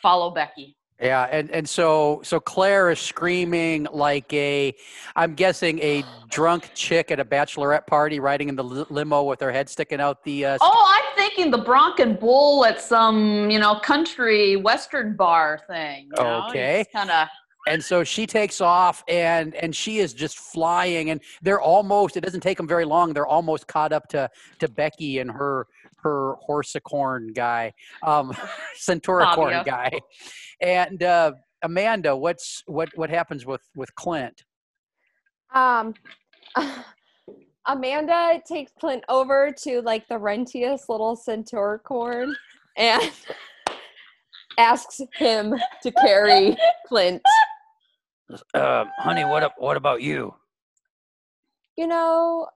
follow 0.00 0.30
Becky. 0.30 0.76
Yeah, 1.02 1.24
and 1.32 1.50
and 1.50 1.68
so 1.68 2.20
so 2.22 2.38
Claire 2.38 2.90
is 2.90 3.00
screaming 3.00 3.88
like 3.92 4.32
a, 4.32 4.72
I'm 5.16 5.34
guessing 5.34 5.80
a 5.80 6.04
drunk 6.30 6.70
chick 6.74 7.10
at 7.10 7.18
a 7.18 7.24
bachelorette 7.24 7.86
party, 7.88 8.20
riding 8.20 8.48
in 8.48 8.54
the 8.54 8.62
limo 8.62 9.24
with 9.24 9.40
her 9.40 9.50
head 9.50 9.68
sticking 9.68 10.00
out 10.00 10.22
the. 10.22 10.44
Uh, 10.46 10.58
Oh, 10.60 10.94
I'm 10.96 11.16
thinking 11.16 11.50
the 11.50 11.58
Bronc 11.58 11.98
and 11.98 12.18
Bull 12.20 12.64
at 12.64 12.80
some, 12.80 13.50
you 13.50 13.58
know, 13.58 13.80
country 13.80 14.54
western 14.56 15.16
bar 15.16 15.60
thing. 15.66 16.08
You? 16.16 16.24
Okay. 16.24 16.84
Kind 16.92 17.10
of. 17.10 17.26
and 17.68 17.82
so 17.82 18.04
she 18.04 18.26
takes 18.26 18.60
off 18.60 19.02
and 19.08 19.54
and 19.56 19.74
she 19.74 19.98
is 19.98 20.12
just 20.14 20.38
flying 20.38 21.10
and 21.10 21.20
they're 21.42 21.60
almost 21.60 22.16
it 22.16 22.20
doesn't 22.20 22.40
take 22.40 22.56
them 22.56 22.66
very 22.66 22.84
long 22.84 23.12
they're 23.12 23.26
almost 23.26 23.68
caught 23.68 23.92
up 23.92 24.08
to 24.08 24.28
to 24.58 24.66
becky 24.68 25.20
and 25.20 25.30
her 25.30 25.68
her 26.02 26.34
horsicorn 26.46 27.32
guy 27.34 27.72
um 28.06 28.32
centauricorn 28.74 29.52
Fabio. 29.52 29.64
guy 29.64 29.90
and 30.60 31.02
uh 31.02 31.32
amanda 31.62 32.14
what's 32.16 32.62
what 32.66 32.88
what 32.96 33.10
happens 33.10 33.44
with 33.46 33.62
with 33.74 33.94
clint 33.94 34.42
Um, 35.54 35.94
Amanda 37.66 38.40
takes 38.44 38.72
Clint 38.80 39.04
over 39.08 39.52
to 39.62 39.82
like 39.82 40.08
the 40.08 40.18
rentiest 40.18 40.88
little 40.88 41.14
centauricorn 41.14 42.34
and 42.76 43.12
asks 44.58 45.00
him 45.14 45.54
to 45.82 45.92
carry 45.92 46.56
Clint. 46.88 47.22
uh, 48.54 48.84
honey 48.98 49.24
what 49.24 49.44
ab- 49.44 49.52
what 49.58 49.76
about 49.76 50.02
you 50.02 50.34
You 51.76 51.86
know, 51.86 52.48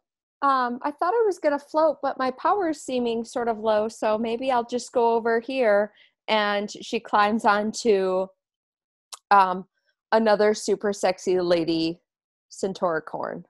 um, 0.46 0.78
I 0.82 0.92
thought 0.92 1.12
I 1.12 1.24
was 1.26 1.40
gonna 1.40 1.58
float, 1.58 1.96
but 2.02 2.18
my 2.18 2.30
power's 2.30 2.80
seeming 2.80 3.24
sort 3.24 3.48
of 3.48 3.58
low, 3.58 3.88
so 3.88 4.16
maybe 4.16 4.52
I'll 4.52 4.70
just 4.76 4.92
go 4.92 5.14
over 5.14 5.40
here. 5.40 5.92
And 6.28 6.70
she 6.70 7.00
climbs 7.00 7.44
onto 7.44 8.28
um, 9.32 9.64
another 10.12 10.54
super 10.54 10.92
sexy 10.92 11.40
lady 11.40 12.00
centauricorn. 12.48 13.44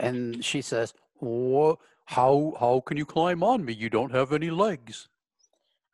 and 0.00 0.44
she 0.44 0.60
says 0.60 0.92
what 1.20 1.78
how 2.06 2.52
how 2.58 2.80
can 2.86 2.96
you 2.96 3.06
climb 3.06 3.42
on 3.50 3.64
me 3.64 3.72
you 3.72 3.88
don't 3.88 4.12
have 4.18 4.32
any 4.32 4.50
legs 4.50 5.08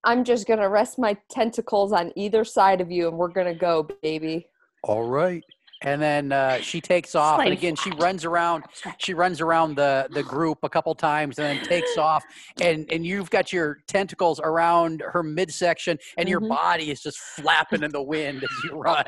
I'm 0.05 0.25
just 0.25 0.47
gonna 0.49 0.71
rest 0.71 0.99
my 0.99 1.13
tentacles 1.31 1.93
on 1.93 2.11
either 2.17 2.43
side 2.43 2.81
of 2.81 2.91
you, 2.91 3.09
and 3.09 3.19
we're 3.19 3.37
gonna 3.39 3.55
go, 3.55 3.75
baby. 4.03 4.37
all 4.83 5.07
right 5.07 5.45
and 5.83 6.01
then 6.01 6.33
uh, 6.33 6.61
she 6.61 6.81
takes 6.81 7.15
off 7.15 7.41
and 7.41 7.53
again 7.53 7.75
she 7.75 7.91
runs 7.93 8.25
around 8.25 8.65
she 8.99 9.15
runs 9.15 9.41
around 9.41 9.77
the 9.77 10.09
the 10.13 10.23
group 10.23 10.59
a 10.63 10.69
couple 10.69 10.95
times 10.95 11.39
and 11.39 11.47
then 11.47 11.67
takes 11.67 11.97
off 11.97 12.25
and 12.61 12.87
and 12.93 13.07
you've 13.07 13.31
got 13.31 13.53
your 13.53 13.79
tentacles 13.87 14.41
around 14.41 15.03
her 15.13 15.23
midsection 15.23 15.99
and 16.19 16.29
your 16.29 16.41
Mhm. 16.41 16.49
body 16.49 16.91
is 16.91 17.01
just 17.01 17.19
flapping 17.19 17.83
in 17.83 17.91
the 17.93 18.03
wind 18.03 18.43
as 18.43 18.65
you 18.65 18.71
run. 18.79 19.05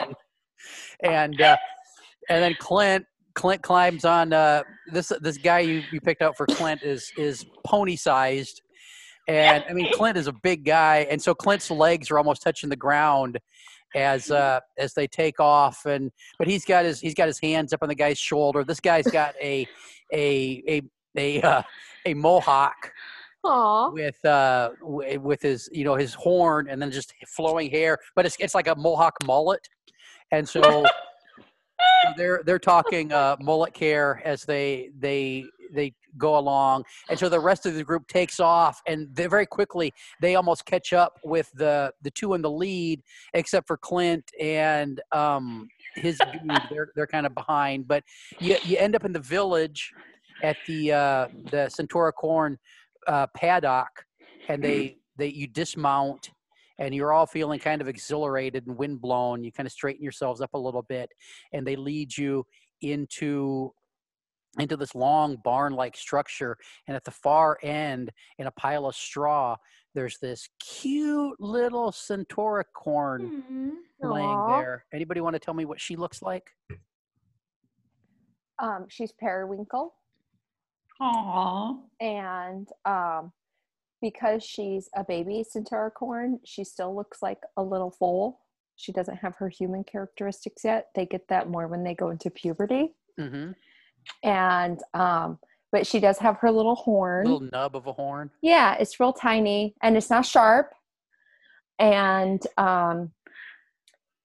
And 1.02 1.40
uh, 1.40 1.56
and 2.28 2.42
then 2.42 2.54
clint 2.54 3.04
clint 3.34 3.62
climbs 3.62 4.04
on 4.04 4.32
uh, 4.32 4.62
this 4.86 5.12
this 5.20 5.38
guy 5.38 5.60
you, 5.60 5.84
you 5.90 6.00
picked 6.00 6.22
out 6.22 6.36
for 6.36 6.46
clint 6.46 6.82
is 6.82 7.10
is 7.16 7.44
pony 7.64 7.96
sized 7.96 8.62
and 9.28 9.62
i 9.70 9.72
mean 9.72 9.86
clint 9.94 10.18
is 10.18 10.26
a 10.26 10.32
big 10.32 10.64
guy 10.64 11.06
and 11.10 11.22
so 11.22 11.34
clint's 11.34 11.70
legs 11.70 12.10
are 12.10 12.18
almost 12.18 12.42
touching 12.42 12.68
the 12.68 12.76
ground 12.76 13.38
as 13.94 14.30
uh 14.30 14.60
as 14.78 14.94
they 14.94 15.06
take 15.06 15.38
off 15.40 15.84
and 15.86 16.10
but 16.38 16.48
he's 16.48 16.64
got 16.64 16.84
his 16.84 17.00
he's 17.00 17.14
got 17.14 17.26
his 17.26 17.38
hands 17.40 17.72
up 17.72 17.82
on 17.82 17.88
the 17.88 17.94
guy's 17.94 18.18
shoulder. 18.18 18.64
This 18.64 18.80
guy's 18.80 19.06
got 19.06 19.34
a 19.40 19.66
a 20.12 20.62
a 20.68 20.82
a 21.16 21.42
uh, 21.42 21.62
a 22.06 22.14
mohawk 22.14 22.92
Aw. 23.44 23.90
with 23.90 24.24
uh 24.24 24.70
with 24.82 25.42
his 25.42 25.68
you 25.72 25.84
know 25.84 25.94
his 25.94 26.14
horn 26.14 26.68
and 26.68 26.80
then 26.80 26.90
just 26.90 27.12
flowing 27.26 27.70
hair 27.70 27.98
but 28.14 28.24
it's 28.24 28.36
it's 28.38 28.54
like 28.54 28.66
a 28.66 28.74
mohawk 28.76 29.16
mullet. 29.24 29.66
And 30.30 30.48
so 30.48 30.84
they're 32.16 32.42
they're 32.44 32.58
talking 32.58 33.12
uh 33.12 33.36
mullet 33.40 33.74
care 33.74 34.22
as 34.24 34.44
they 34.44 34.90
they 34.98 35.44
they 35.72 35.94
go 36.18 36.38
along, 36.38 36.84
and 37.08 37.18
so 37.18 37.28
the 37.28 37.40
rest 37.40 37.66
of 37.66 37.74
the 37.74 37.84
group 37.84 38.06
takes 38.08 38.40
off, 38.40 38.80
and 38.86 39.08
they 39.14 39.26
very 39.26 39.46
quickly 39.46 39.92
they 40.20 40.34
almost 40.34 40.64
catch 40.64 40.92
up 40.92 41.18
with 41.24 41.50
the 41.54 41.92
the 42.02 42.10
two 42.10 42.34
in 42.34 42.42
the 42.42 42.50
lead, 42.50 43.02
except 43.34 43.66
for 43.66 43.76
Clint 43.76 44.30
and 44.40 45.00
um, 45.12 45.68
his 45.94 46.18
dude. 46.32 46.60
They're 46.70 46.90
they're 46.94 47.06
kind 47.06 47.26
of 47.26 47.34
behind, 47.34 47.88
but 47.88 48.04
you 48.38 48.56
you 48.64 48.76
end 48.78 48.94
up 48.94 49.04
in 49.04 49.12
the 49.12 49.20
village 49.20 49.92
at 50.42 50.56
the 50.66 50.92
uh, 50.92 51.28
the 51.50 51.68
Centauricorn 51.68 52.58
uh, 53.06 53.26
paddock, 53.36 54.04
and 54.48 54.62
they 54.62 54.98
they 55.16 55.28
you 55.28 55.46
dismount 55.46 56.30
and 56.78 56.94
you're 56.94 57.12
all 57.12 57.26
feeling 57.26 57.60
kind 57.60 57.80
of 57.80 57.88
exhilarated 57.88 58.66
and 58.66 58.76
windblown. 58.76 59.44
You 59.44 59.52
kind 59.52 59.66
of 59.66 59.72
straighten 59.72 60.02
yourselves 60.02 60.40
up 60.40 60.54
a 60.54 60.58
little 60.58 60.82
bit, 60.82 61.10
and 61.52 61.66
they 61.66 61.76
lead 61.76 62.16
you 62.16 62.44
into 62.80 63.72
into 64.58 64.76
this 64.76 64.94
long 64.94 65.36
barn-like 65.44 65.96
structure. 65.96 66.56
And 66.86 66.96
at 66.96 67.04
the 67.04 67.10
far 67.10 67.58
end, 67.62 68.10
in 68.38 68.46
a 68.46 68.50
pile 68.52 68.86
of 68.86 68.94
straw, 68.94 69.56
there's 69.94 70.18
this 70.18 70.48
cute 70.58 71.38
little 71.40 71.90
centaura 71.90 72.64
corn 72.74 73.42
Mhm. 74.02 74.10
laying 74.10 74.26
Aw. 74.26 74.58
there. 74.60 74.84
Anybody 74.92 75.20
want 75.20 75.34
to 75.34 75.40
tell 75.40 75.54
me 75.54 75.64
what 75.64 75.80
she 75.80 75.96
looks 75.96 76.22
like? 76.22 76.50
Um, 78.58 78.86
she's 78.88 79.12
periwinkle, 79.12 79.94
Aw. 81.00 81.76
and 82.00 82.68
um, 82.84 83.32
because 84.00 84.44
she's 84.44 84.88
a 84.94 85.02
baby 85.02 85.42
centauricorn, 85.44 86.38
she 86.44 86.62
still 86.62 86.94
looks 86.94 87.22
like 87.22 87.40
a 87.56 87.62
little 87.62 87.90
foal. 87.90 88.40
She 88.76 88.92
doesn't 88.92 89.16
have 89.16 89.34
her 89.36 89.48
human 89.48 89.82
characteristics 89.84 90.64
yet. 90.64 90.90
They 90.94 91.06
get 91.06 91.26
that 91.28 91.48
more 91.48 91.66
when 91.68 91.82
they 91.82 91.94
go 91.94 92.10
into 92.10 92.30
puberty. 92.30 92.94
Mm-hmm. 93.18 93.52
And 94.22 94.80
um, 94.94 95.38
but 95.72 95.86
she 95.86 95.98
does 95.98 96.18
have 96.18 96.36
her 96.36 96.50
little 96.50 96.74
horn. 96.74 97.24
Little 97.24 97.48
nub 97.50 97.74
of 97.74 97.86
a 97.86 97.92
horn. 97.92 98.30
Yeah, 98.42 98.74
it's 98.74 99.00
real 99.00 99.14
tiny 99.14 99.74
and 99.82 99.96
it's 99.96 100.10
not 100.10 100.26
sharp. 100.26 100.72
And 101.78 102.40
um 102.58 103.12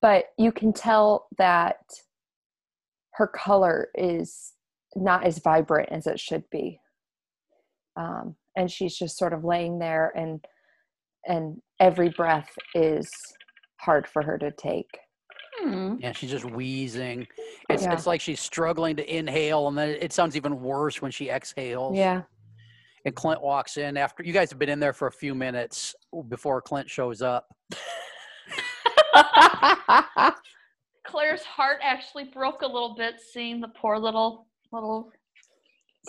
but 0.02 0.26
you 0.38 0.52
can 0.52 0.74
tell 0.74 1.28
that 1.40 1.78
her 3.14 3.26
color 3.26 3.88
is 3.96 4.54
not 4.96 5.26
as 5.26 5.40
vibrant 5.40 5.90
as 5.90 6.06
it 6.06 6.20
should 6.20 6.44
be. 6.52 6.80
Um 7.96 8.36
and 8.56 8.70
she's 8.70 8.98
just 8.98 9.18
sort 9.18 9.34
of 9.34 9.46
laying 9.46 9.80
there 9.80 10.12
and 10.16 10.46
and 11.26 11.62
every 11.80 12.10
breath 12.10 12.52
is 12.76 13.10
hard 13.80 14.08
for 14.08 14.22
her 14.22 14.38
to 14.38 14.52
take. 14.52 15.00
Hmm. 15.60 15.96
Yeah, 16.00 16.12
she's 16.12 16.30
just 16.32 16.46
wheezing. 16.46 17.28
It's 17.70 17.84
Yeah. 17.84 17.94
it's 17.94 18.06
like 18.08 18.22
she's 18.22 18.40
struggling 18.40 18.96
to 18.98 19.16
inhale, 19.18 19.68
and 19.68 19.78
then 19.78 19.90
it 19.90 20.14
sounds 20.14 20.36
even 20.36 20.62
worse 20.62 21.02
when 21.02 21.12
she 21.12 21.30
exhales. 21.30 21.96
Yeah. 21.98 22.24
And 23.06 23.16
Clint 23.16 23.42
walks 23.42 23.78
in 23.78 23.96
after 23.98 24.24
you 24.24 24.34
guys 24.34 24.50
have 24.50 24.60
been 24.60 24.70
in 24.70 24.80
there 24.80 24.94
for 24.94 25.08
a 25.08 25.12
few 25.12 25.34
minutes 25.34 25.96
before 26.30 26.62
Clint 26.62 26.90
shows 26.90 27.22
up. 27.22 27.48
Claire's 31.06 31.44
heart 31.44 31.80
actually 31.82 32.26
broke 32.26 32.62
a 32.64 32.68
little 32.68 32.96
bit 32.96 33.16
seeing 33.34 33.62
the 33.62 33.70
poor 33.70 33.98
little 33.98 34.48
little 34.72 35.10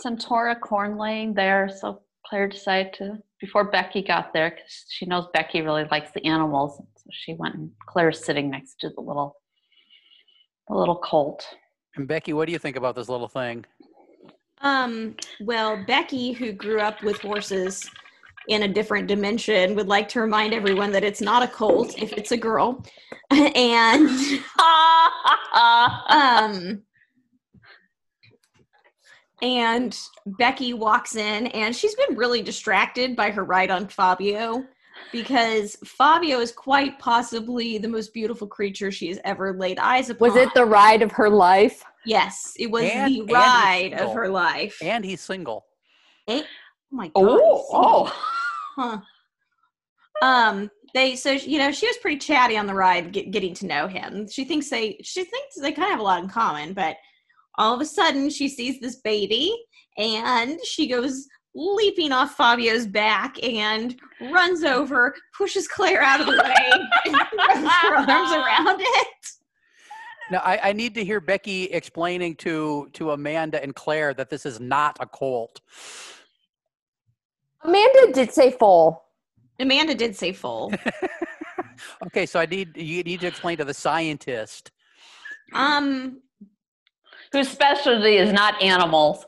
Centauricorn 0.03 0.97
laying 0.99 1.35
there. 1.35 1.69
So 1.69 2.03
Claire 2.29 2.49
decided 2.49 2.93
to 2.95 3.19
before 3.41 3.65
Becky 3.65 4.03
got 4.03 4.33
there 4.33 4.51
because 4.51 4.85
she 4.89 5.07
knows 5.07 5.27
Becky 5.33 5.63
really 5.63 5.85
likes 5.91 6.11
the 6.13 6.25
animals. 6.27 6.77
So 6.77 7.11
she 7.11 7.35
went 7.35 7.55
and 7.55 7.71
Claire's 7.87 8.25
sitting 8.25 8.51
next 8.51 8.81
to 8.81 8.91
the 8.91 9.01
little 9.01 9.37
the 10.69 10.75
little 10.75 10.97
colt. 10.97 11.47
And 11.97 12.07
Becky, 12.07 12.33
what 12.33 12.47
do 12.47 12.53
you 12.53 12.59
think 12.59 12.77
about 12.77 12.95
this 12.95 13.09
little 13.09 13.29
thing? 13.29 13.65
Um, 14.61 15.17
well, 15.41 15.83
Becky, 15.87 16.33
who 16.33 16.53
grew 16.53 16.81
up 16.81 17.03
with 17.03 17.21
horses 17.21 17.89
in 18.49 18.65
a 18.65 18.69
different 18.69 19.07
dimension, 19.07 19.75
would 19.77 19.89
like 19.89 20.09
to 20.11 20.21
remind 20.21 20.53
everyone 20.53 20.91
that 20.93 21.05
it's 21.05 21.21
not 21.21 21.43
a 21.43 21.49
colt 21.49 21.95
if 22.01 22.13
it's 22.13 22.33
a 22.33 22.37
girl. 22.37 22.85
and 23.31 24.09
um 26.09 26.83
and 29.43 29.99
Becky 30.27 30.73
walks 30.75 31.17
in 31.17 31.47
and 31.49 31.75
she's 31.75 31.95
been 31.95 32.17
really 32.17 32.43
distracted 32.43 33.15
by 33.15 33.31
her 33.31 33.45
ride 33.45 33.71
on 33.71 33.87
Fabio 33.87 34.65
because 35.13 35.77
Fabio 35.85 36.41
is 36.41 36.53
quite 36.53 36.99
possibly 36.99 37.79
the 37.79 37.89
most 37.89 38.13
beautiful 38.13 38.47
creature 38.47 38.91
she 38.91 39.09
has 39.09 39.19
ever 39.25 39.57
laid 39.57 39.79
eyes 39.79 40.11
upon. 40.11 40.29
Was 40.29 40.37
it 40.37 40.53
the 40.55 40.65
ride 40.65 41.03
of 41.03 41.13
her 41.13 41.31
life? 41.31 41.85
Yes, 42.05 42.55
it 42.59 42.71
was 42.71 42.85
And- 42.85 43.15
and 43.15 43.29
the 43.29 43.33
ride 43.33 43.95
of 43.95 44.13
her 44.13 44.29
life. 44.29 44.79
And 44.83 45.05
he's 45.05 45.21
single. 45.21 45.67
Eh, 46.27 46.43
oh 46.43 46.47
my 46.91 47.09
god. 47.09 47.21
he's 47.21 47.39
oh. 47.73 48.25
Huh. 48.77 48.99
Um, 50.21 50.71
they 50.95 51.17
so 51.17 51.33
you 51.33 51.59
know 51.59 51.71
she 51.71 51.87
was 51.87 51.97
pretty 51.99 52.19
chatty 52.19 52.57
on 52.57 52.67
the 52.67 52.75
ride, 52.75 53.13
get, 53.13 53.31
getting 53.31 53.55
to 53.55 53.67
know 53.67 53.87
him. 53.87 54.27
She 54.29 54.45
thinks 54.45 54.69
they 54.71 54.99
she 55.03 55.25
thinks 55.25 55.57
they 55.61 55.73
kind 55.73 55.87
of 55.87 55.91
have 55.91 56.01
a 56.01 56.03
lot 56.03 56.23
in 56.23 56.29
common, 56.29 56.73
but 56.75 56.97
all 57.59 57.75
of 57.75 57.81
a 57.81 57.87
sudden 57.87 58.31
she 58.31 58.49
sees 58.49 58.81
this 58.81 58.97
baby 58.97 59.55
and 59.97 60.59
she 60.65 60.87
goes 60.87 61.27
leaping 61.55 62.13
off 62.13 62.37
Fabio's 62.37 62.87
back 62.87 63.43
and 63.43 63.99
runs 64.33 64.63
over, 64.63 65.15
pushes 65.37 65.67
Claire 65.67 66.03
out 66.03 66.21
of 66.21 66.27
the 66.27 66.33
way, 66.33 66.71
and 67.05 67.15
runs 67.39 67.73
her 67.83 67.95
arms 67.97 68.33
around 68.33 68.81
it. 68.81 69.07
Now 70.31 70.39
I, 70.45 70.69
I 70.69 70.73
need 70.73 70.95
to 70.95 71.05
hear 71.05 71.21
Becky 71.21 71.65
explaining 71.65 72.37
to 72.37 72.89
to 72.93 73.11
Amanda 73.13 73.63
and 73.63 73.75
Claire 73.75 74.15
that 74.15 74.31
this 74.31 74.47
is 74.47 74.61
not 74.61 74.97
a 75.01 75.07
cult. 75.07 75.61
Amanda 77.65 78.13
did 78.13 78.33
say 78.33 78.51
full. 78.53 79.03
Amanda 79.59 79.95
did 79.95 80.15
say 80.15 80.33
full. 80.33 80.73
Okay, 82.07 82.27
so 82.27 82.41
I 82.41 82.47
need 82.47 82.77
you 82.77 83.03
need 83.03 83.21
to 83.21 83.27
explain 83.27 83.59
to 83.59 83.65
the 83.65 83.75
scientist. 83.75 84.71
Um, 85.53 86.21
Whose 87.33 87.49
specialty 87.49 88.17
is 88.17 88.33
not 88.33 88.61
animals. 88.63 89.25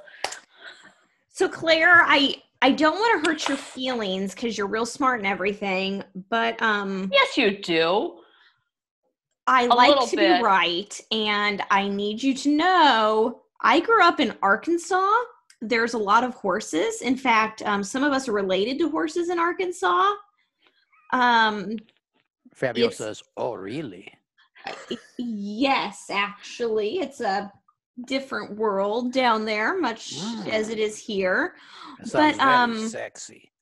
So 1.32 1.48
Claire, 1.48 2.02
I 2.06 2.36
I 2.62 2.72
don't 2.72 2.96
want 2.96 3.24
to 3.24 3.30
hurt 3.30 3.48
your 3.48 3.56
feelings 3.56 4.34
because 4.34 4.58
you're 4.58 4.66
real 4.66 4.86
smart 4.86 5.20
and 5.20 5.26
everything, 5.26 6.04
but 6.28 6.60
um 6.62 7.10
Yes, 7.12 7.36
you 7.36 7.58
do. 7.58 8.18
I 9.46 9.64
A 9.64 9.66
like 9.66 10.10
to 10.10 10.16
bit. 10.16 10.38
be 10.38 10.42
right 10.42 11.00
and 11.10 11.62
I 11.70 11.88
need 11.88 12.22
you 12.22 12.34
to 12.34 12.48
know 12.50 13.42
I 13.62 13.80
grew 13.80 14.02
up 14.02 14.20
in 14.20 14.34
Arkansas. 14.42 15.08
There's 15.60 15.94
a 15.94 15.98
lot 15.98 16.24
of 16.24 16.34
horses. 16.34 17.02
In 17.02 17.16
fact, 17.16 17.60
um, 17.62 17.82
some 17.84 18.02
of 18.04 18.12
us 18.12 18.28
are 18.28 18.32
related 18.32 18.78
to 18.78 18.88
horses 18.88 19.28
in 19.28 19.38
Arkansas. 19.38 20.12
Um, 21.12 21.76
Fabio 22.54 22.88
says, 22.90 23.22
"Oh, 23.36 23.54
really?" 23.54 24.10
yes, 25.18 26.06
actually, 26.10 27.00
it's 27.00 27.20
a 27.20 27.52
different 28.06 28.56
world 28.56 29.12
down 29.12 29.44
there, 29.44 29.78
much 29.78 30.14
Mm. 30.16 30.48
as 30.48 30.68
it 30.68 30.78
is 30.78 30.98
here. 30.98 31.56
That 32.12 32.12
But, 32.12 32.36
very 32.36 32.40
um, 32.40 32.88
sexy. 32.88 33.52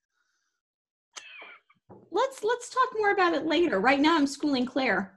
Let's 2.11 2.43
let's 2.43 2.71
talk 2.71 2.89
more 2.97 3.11
about 3.11 3.35
it 3.35 3.45
later. 3.47 3.81
Right 3.81 4.01
now, 4.01 4.17
I'm 4.17 4.27
schooling 4.27 4.67
Claire. 4.67 5.15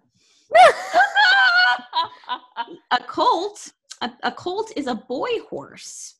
a 2.91 3.03
colt 3.07 3.71
a, 4.01 4.12
a 4.23 4.31
colt 4.31 4.71
is 4.75 4.88
a 4.88 4.95
boy 4.95 5.29
horse 5.49 6.15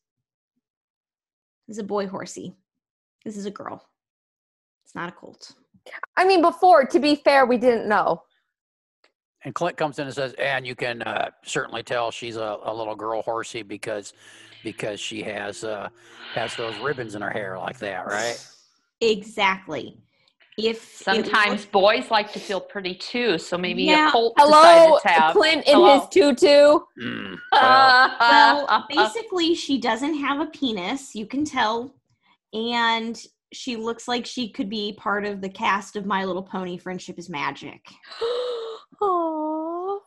this 1.68 1.76
is 1.76 1.80
a 1.80 1.84
boy 1.84 2.08
horsey 2.08 2.56
this 3.26 3.36
is 3.36 3.46
a 3.46 3.52
girl 3.52 3.86
it's 4.86 4.96
not 4.96 5.10
a 5.10 5.12
colt 5.12 5.54
I 6.16 6.26
mean, 6.26 6.42
before, 6.42 6.86
to 6.86 7.00
be 7.00 7.16
fair, 7.16 7.46
we 7.48 7.58
didn't 7.58 7.90
know. 7.90 8.22
And 9.44 9.56
Clint 9.56 9.76
comes 9.76 9.98
in 9.98 10.06
and 10.06 10.16
says, 10.16 10.34
"And 10.38 10.68
you 10.68 10.76
can 10.76 11.02
uh, 11.02 11.32
certainly 11.44 11.84
tell 11.84 12.12
she's 12.12 12.36
a, 12.38 12.58
a 12.64 12.74
little 12.74 12.96
girl 12.96 13.22
horsey 13.22 13.64
because 13.64 14.14
because 14.64 15.00
she 15.00 15.24
has 15.24 15.64
uh, 15.64 15.90
has 16.36 16.56
those 16.56 16.78
ribbons 16.78 17.16
in 17.16 17.22
her 17.22 17.32
hair 17.32 17.58
like 17.58 17.80
that, 17.80 18.06
right?" 18.08 18.40
exactly 19.02 19.98
if 20.58 20.78
it 20.78 21.04
Sometimes 21.04 21.66
boys 21.66 22.12
like 22.12 22.32
to 22.34 22.40
feel 22.40 22.62
pretty 22.62 22.94
too, 22.94 23.38
so 23.38 23.58
maybe 23.58 23.88
Yeah. 23.88 24.10
a 24.10 24.12
colt 24.12 24.36
Hello, 24.38 24.62
decided 24.62 25.02
to 25.02 25.08
have. 25.08 25.34
Clint 25.34 25.68
in 25.68 25.74
Hello. 25.74 26.00
his 26.00 26.08
tutu. 26.10 26.80
Mm, 27.02 27.38
well, 27.52 28.08
well 28.20 28.86
basically 28.90 29.56
she 29.56 29.80
doesn't 29.80 30.16
have 30.16 30.40
a 30.40 30.46
penis 30.48 31.16
you 31.16 31.26
can 31.26 31.46
tell 31.46 31.96
and 32.54 33.26
she 33.54 33.76
looks 33.76 34.08
like 34.08 34.26
she 34.26 34.52
could 34.52 34.70
be 34.70 34.94
part 34.94 35.26
of 35.26 35.42
the 35.42 35.50
cast 35.50 35.96
of 35.96 36.06
my 36.06 36.26
little 36.26 36.44
pony 36.44 36.78
friendship 36.78 37.18
is 37.18 37.30
magic 37.30 37.82
Aww. 39.02 40.00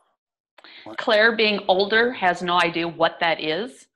Claire, 0.99 1.37
being 1.37 1.61
older, 1.69 2.13
has 2.13 2.43
no 2.43 2.61
idea 2.61 2.87
what 2.87 3.19
that 3.21 3.41
is. 3.41 3.87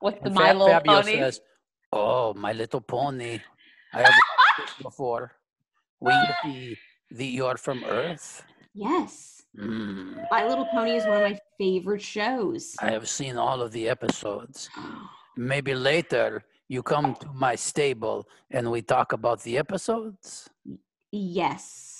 What 0.00 0.22
the 0.22 0.30
My 0.30 0.52
Little 0.52 0.68
Fabio 0.68 1.02
Pony? 1.02 1.12
says, 1.12 1.40
"Oh, 1.92 2.34
my 2.34 2.52
little 2.52 2.80
pony, 2.80 3.40
I 3.92 3.98
have 3.98 4.08
watched 4.08 4.56
this 4.58 4.74
before. 4.82 5.32
Will 6.00 6.12
you 6.12 6.34
be 6.42 6.78
the 7.10 7.26
you're 7.26 7.56
from 7.56 7.84
Earth?" 7.84 8.44
yes 8.72 9.40
Mm, 9.58 10.28
my 10.30 10.46
little 10.46 10.64
pony 10.66 10.94
is 10.94 11.04
one 11.04 11.16
of 11.16 11.22
my 11.24 11.36
favorite 11.58 12.00
shows 12.00 12.76
I 12.80 12.92
have 12.92 13.08
seen 13.08 13.36
all 13.36 13.60
of 13.60 13.72
the 13.72 13.88
episodes. 13.88 14.70
maybe 15.36 15.74
later 15.74 16.44
you 16.68 16.82
come 16.82 17.16
to 17.16 17.32
my 17.34 17.56
stable 17.56 18.28
and 18.50 18.70
we 18.70 18.80
talk 18.80 19.12
about 19.12 19.42
the 19.42 19.58
episodes. 19.58 20.48
Yes. 21.10 21.99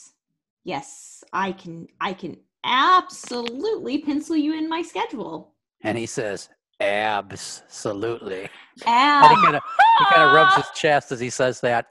Yes. 0.65 1.23
I 1.33 1.53
can 1.53 1.87
I 2.01 2.13
can 2.13 2.37
absolutely 2.65 3.99
pencil 4.03 4.37
you 4.37 4.55
in 4.55 4.69
my 4.69 4.83
schedule. 4.83 5.55
And 5.83 5.97
he 5.97 6.07
says, 6.07 6.49
absolutely. 6.81 8.43
And 8.43 9.25
Ab- 9.25 9.31
he 9.31 9.37
kind 9.43 9.57
of 9.57 9.63
he 9.99 10.05
kind 10.07 10.23
of 10.23 10.33
rubs 10.35 10.57
his 10.57 10.67
chest 10.75 11.13
as 11.13 11.21
he 11.21 11.31
says 11.31 11.61
that. 11.61 11.87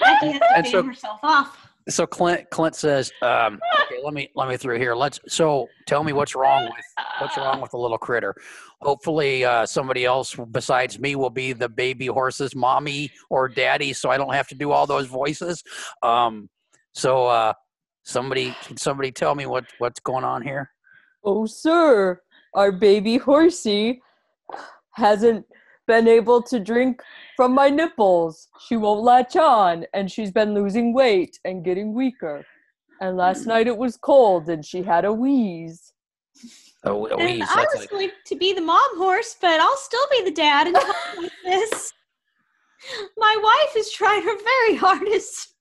Becky 0.00 0.32
has 0.32 0.40
to 0.40 0.56
And 0.56 0.66
so- 0.66 0.82
herself 0.82 1.20
off. 1.22 1.60
So 1.90 2.06
Clint 2.06 2.48
Clint 2.48 2.74
says, 2.74 3.12
um, 3.20 3.60
okay, 3.82 4.00
let 4.02 4.14
me 4.14 4.30
let 4.34 4.48
me 4.48 4.56
through 4.56 4.78
here. 4.78 4.94
Let's 4.94 5.20
so 5.28 5.68
tell 5.86 6.02
me 6.02 6.14
what's 6.14 6.34
wrong 6.34 6.64
with 6.64 6.84
what's 7.18 7.36
wrong 7.36 7.60
with 7.60 7.72
the 7.72 7.76
little 7.76 7.98
critter. 7.98 8.34
Hopefully 8.80 9.44
uh, 9.44 9.66
somebody 9.66 10.06
else 10.06 10.34
besides 10.50 10.98
me 10.98 11.14
will 11.14 11.28
be 11.28 11.52
the 11.52 11.68
baby 11.68 12.06
horse's 12.06 12.56
mommy 12.56 13.10
or 13.28 13.50
daddy, 13.50 13.92
so 13.92 14.08
I 14.08 14.16
don't 14.16 14.32
have 14.32 14.48
to 14.48 14.54
do 14.54 14.70
all 14.70 14.86
those 14.86 15.08
voices. 15.08 15.62
Um, 16.02 16.48
so 16.94 17.26
uh, 17.26 17.52
somebody 18.04 18.54
can 18.62 18.76
somebody 18.76 19.12
tell 19.12 19.34
me 19.34 19.46
what 19.46 19.64
what's 19.78 20.00
going 20.00 20.24
on 20.24 20.42
here? 20.42 20.70
Oh, 21.24 21.46
sir, 21.46 22.20
our 22.54 22.70
baby 22.70 23.16
horsey 23.16 24.00
hasn't 24.92 25.44
been 25.86 26.06
able 26.08 26.42
to 26.42 26.60
drink 26.60 27.02
from 27.36 27.52
my 27.52 27.68
nipples. 27.68 28.48
She 28.66 28.76
won't 28.76 29.02
latch 29.02 29.36
on, 29.36 29.86
and 29.92 30.10
she's 30.10 30.30
been 30.30 30.54
losing 30.54 30.94
weight 30.94 31.38
and 31.44 31.64
getting 31.64 31.94
weaker. 31.94 32.44
And 33.00 33.16
last 33.16 33.46
night 33.46 33.66
it 33.66 33.76
was 33.76 33.96
cold, 33.96 34.48
and 34.48 34.64
she 34.64 34.82
had 34.82 35.04
a 35.04 35.12
wheeze. 35.12 35.92
Oh, 36.84 37.06
And 37.06 37.18
Louise, 37.18 37.48
I 37.50 37.66
was 37.72 37.80
like, 37.80 37.90
going 37.90 38.10
to 38.26 38.36
be 38.36 38.52
the 38.52 38.60
mom 38.60 38.98
horse, 38.98 39.36
but 39.40 39.60
I'll 39.60 39.76
still 39.76 40.06
be 40.10 40.24
the 40.24 40.30
dad 40.30 40.66
and 40.66 40.76
talk 40.76 40.96
like 41.16 41.32
this. 41.44 41.92
My 43.16 43.36
wife 43.42 43.76
is 43.76 43.90
trying 43.90 44.22
her 44.22 44.36
very 44.36 44.76
hardest. 44.76 45.53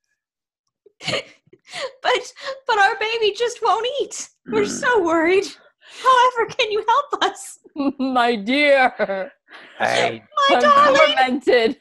but 2.04 2.34
but 2.68 2.80
our 2.80 2.98
baby 3.00 3.34
just 3.38 3.60
won't 3.62 3.88
eat. 4.02 4.30
We're 4.52 4.64
Hmm. 4.64 4.70
so 4.70 5.04
worried. 5.04 5.46
However, 6.04 6.50
can 6.50 6.72
you 6.72 6.84
help 6.88 7.24
us? 7.24 7.60
my 8.00 8.36
dear, 8.36 9.32
I 9.80 10.22
My 10.50 10.56
I'm 10.56 10.62
darling. 10.62 11.16
tormented. 11.16 11.78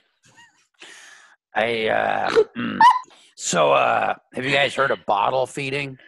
I 1.54 1.86
uh, 1.88 2.30
mm. 2.56 2.78
so 3.36 3.72
uh, 3.72 4.14
have 4.34 4.44
you 4.44 4.52
guys 4.52 4.74
heard 4.74 4.90
of 4.90 5.04
bottle 5.06 5.46
feeding? 5.46 5.98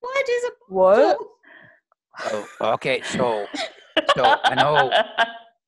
What 0.00 0.28
is 0.28 0.44
a 0.44 0.50
What? 0.68 1.18
Oh, 2.32 2.46
okay, 2.74 3.00
so 3.02 3.46
so 4.16 4.24
I 4.44 4.54
know 4.56 4.90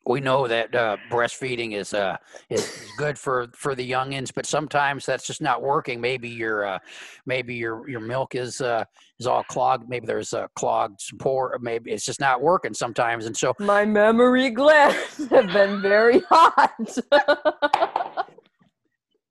we 0.06 0.20
know 0.20 0.48
that 0.48 0.74
uh, 0.74 0.96
breastfeeding 1.10 1.74
is 1.74 1.94
uh 1.94 2.16
is, 2.50 2.90
good 2.96 3.18
for 3.18 3.48
for 3.54 3.74
the 3.74 3.88
youngins, 3.88 4.32
but 4.34 4.46
sometimes 4.46 5.06
that's 5.06 5.26
just 5.26 5.40
not 5.40 5.62
working. 5.62 6.00
Maybe 6.00 6.28
your 6.28 6.66
uh, 6.66 6.78
maybe 7.26 7.54
your 7.54 7.88
your 7.88 8.00
milk 8.00 8.34
is 8.34 8.60
uh, 8.60 8.84
is 9.18 9.26
all 9.26 9.44
clogged. 9.44 9.88
Maybe 9.88 10.06
there's 10.06 10.32
a 10.32 10.48
clogged 10.56 11.00
support. 11.00 11.62
Maybe 11.62 11.92
it's 11.92 12.04
just 12.04 12.20
not 12.20 12.40
working 12.40 12.74
sometimes, 12.74 13.26
and 13.26 13.36
so 13.36 13.54
My 13.58 13.84
memory 13.84 14.50
glands 14.50 15.28
have 15.30 15.52
been 15.52 15.80
very 15.80 16.20
hot. 16.28 16.98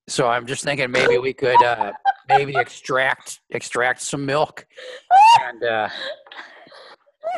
so 0.08 0.28
I'm 0.28 0.46
just 0.46 0.64
thinking 0.64 0.90
maybe 0.92 1.18
we 1.18 1.34
could 1.34 1.62
uh, 1.62 1.92
maybe 2.30 2.56
extract 2.56 3.42
extract 3.50 4.02
some 4.02 4.26
milk 4.26 4.66
and 5.44 5.64
uh, 5.64 5.90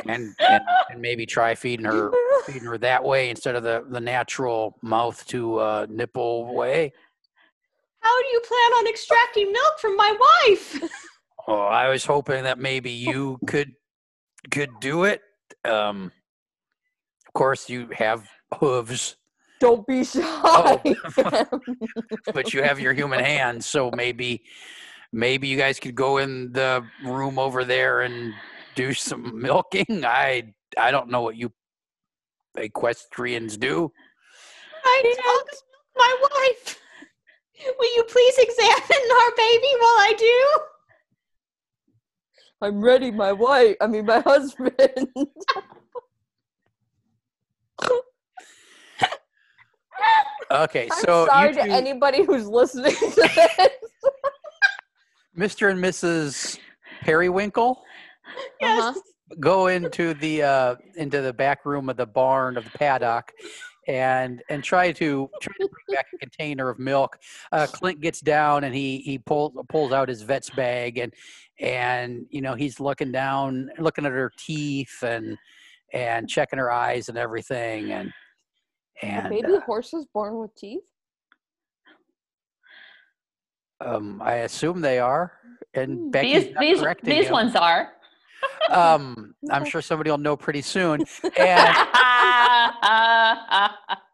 and, 0.06 0.34
and 0.38 0.62
and 0.90 1.00
maybe 1.00 1.26
try 1.26 1.54
feeding 1.54 1.86
her 1.86 2.12
feeding 2.46 2.64
her 2.64 2.78
that 2.78 3.02
way 3.02 3.30
instead 3.30 3.54
of 3.54 3.62
the 3.62 3.84
the 3.88 4.00
natural 4.00 4.78
mouth 4.82 5.24
to 5.26 5.58
uh, 5.58 5.86
nipple 5.88 6.54
way. 6.54 6.92
how 8.00 8.22
do 8.22 8.28
you 8.28 8.40
plan 8.40 8.78
on 8.78 8.88
extracting 8.88 9.52
milk 9.52 9.78
from 9.78 9.96
my 9.96 10.16
wife? 10.46 10.82
Oh, 11.46 11.64
I 11.64 11.88
was 11.90 12.06
hoping 12.06 12.44
that 12.44 12.58
maybe 12.58 12.90
you 12.90 13.38
could 13.46 13.72
could 14.50 14.70
do 14.80 15.04
it. 15.04 15.20
Um, 15.64 16.10
of 17.26 17.32
course, 17.34 17.68
you 17.68 17.88
have 17.92 18.26
hooves, 18.58 19.16
Don't 19.60 19.86
be 19.86 20.04
shy. 20.04 20.22
Oh. 20.22 20.80
but 22.32 22.54
you 22.54 22.62
have 22.62 22.80
your 22.80 22.94
human 22.94 23.20
hands. 23.20 23.66
So 23.66 23.90
maybe 23.90 24.42
maybe 25.12 25.48
you 25.48 25.56
guys 25.56 25.78
could 25.78 25.94
go 25.94 26.18
in 26.18 26.52
the 26.52 26.84
room 27.04 27.38
over 27.38 27.64
there 27.64 28.00
and 28.02 28.32
do 28.74 28.92
some 28.92 29.40
milking. 29.40 30.04
I 30.04 30.54
I 30.78 30.90
don't 30.90 31.08
know 31.08 31.22
what 31.22 31.36
you 31.36 31.52
equestrians 32.56 33.56
do. 33.56 33.92
I 34.84 35.14
talk 35.16 35.50
to 35.50 35.56
my 35.96 36.16
wife. 36.22 36.80
Will 37.78 37.96
you 37.96 38.04
please 38.04 38.36
examine 38.38 39.10
our 39.22 39.30
baby 39.36 39.68
while 39.78 39.98
I 40.00 40.14
do? 40.18 40.60
I'm 42.60 42.80
ready, 42.82 43.10
my 43.10 43.32
wife. 43.32 43.76
I 43.80 43.86
mean, 43.86 44.06
my 44.06 44.20
husband. 44.20 45.08
Okay, 50.50 50.88
I'm 50.92 51.00
so 51.00 51.26
sorry 51.26 51.48
you 51.48 51.54
to 51.54 51.62
anybody 51.62 52.24
who's 52.24 52.46
listening 52.46 52.94
to 52.94 53.10
this. 53.16 53.70
Mr. 55.36 55.70
and 55.70 55.82
Mrs. 55.82 56.58
Periwinkle. 57.02 57.82
Uh-huh. 58.62 58.94
go 59.40 59.66
into 59.66 60.14
the 60.14 60.42
uh, 60.42 60.74
into 60.96 61.20
the 61.20 61.32
back 61.32 61.64
room 61.66 61.88
of 61.90 61.96
the 61.96 62.06
barn 62.06 62.56
of 62.56 62.64
the 62.64 62.78
paddock 62.78 63.32
and 63.86 64.42
and 64.48 64.64
try 64.64 64.90
to 64.92 65.28
try 65.40 65.52
to 65.60 65.68
bring 65.68 65.96
back 65.96 66.06
a 66.14 66.18
container 66.18 66.68
of 66.70 66.78
milk. 66.78 67.18
Uh, 67.52 67.66
Clint 67.66 68.00
gets 68.00 68.20
down 68.20 68.64
and 68.64 68.74
he 68.74 68.98
he 68.98 69.18
pulls 69.18 69.52
pulls 69.68 69.92
out 69.92 70.08
his 70.08 70.22
vet's 70.22 70.50
bag 70.50 70.98
and 70.98 71.12
and 71.60 72.26
you 72.30 72.40
know 72.40 72.54
he's 72.54 72.80
looking 72.80 73.12
down, 73.12 73.70
looking 73.78 74.06
at 74.06 74.12
her 74.12 74.32
teeth 74.38 75.02
and 75.02 75.36
and 75.92 76.28
checking 76.28 76.58
her 76.58 76.72
eyes 76.72 77.08
and 77.08 77.18
everything 77.18 77.92
and 77.92 78.12
A 79.02 79.06
and 79.06 79.28
baby 79.30 79.58
horse 79.66 79.92
was 79.92 80.06
born 80.12 80.38
with 80.38 80.54
teeth? 80.56 80.80
uh, 83.84 83.96
um, 83.96 84.22
I 84.24 84.36
assume 84.36 84.80
they 84.80 84.98
are. 84.98 85.32
And 85.74 85.98
Hmm. 85.98 86.10
Becky's 86.10 86.44
these 86.58 86.82
not 86.82 87.00
these 87.02 87.22
these 87.24 87.30
ones 87.30 87.54
are. 87.56 87.92
Um, 88.70 89.34
I'm 89.50 89.64
sure 89.70 89.82
somebody 89.82 90.10
will 90.10 90.18
know 90.18 90.36
pretty 90.36 90.62
soon. 90.62 91.04
And 91.36 91.76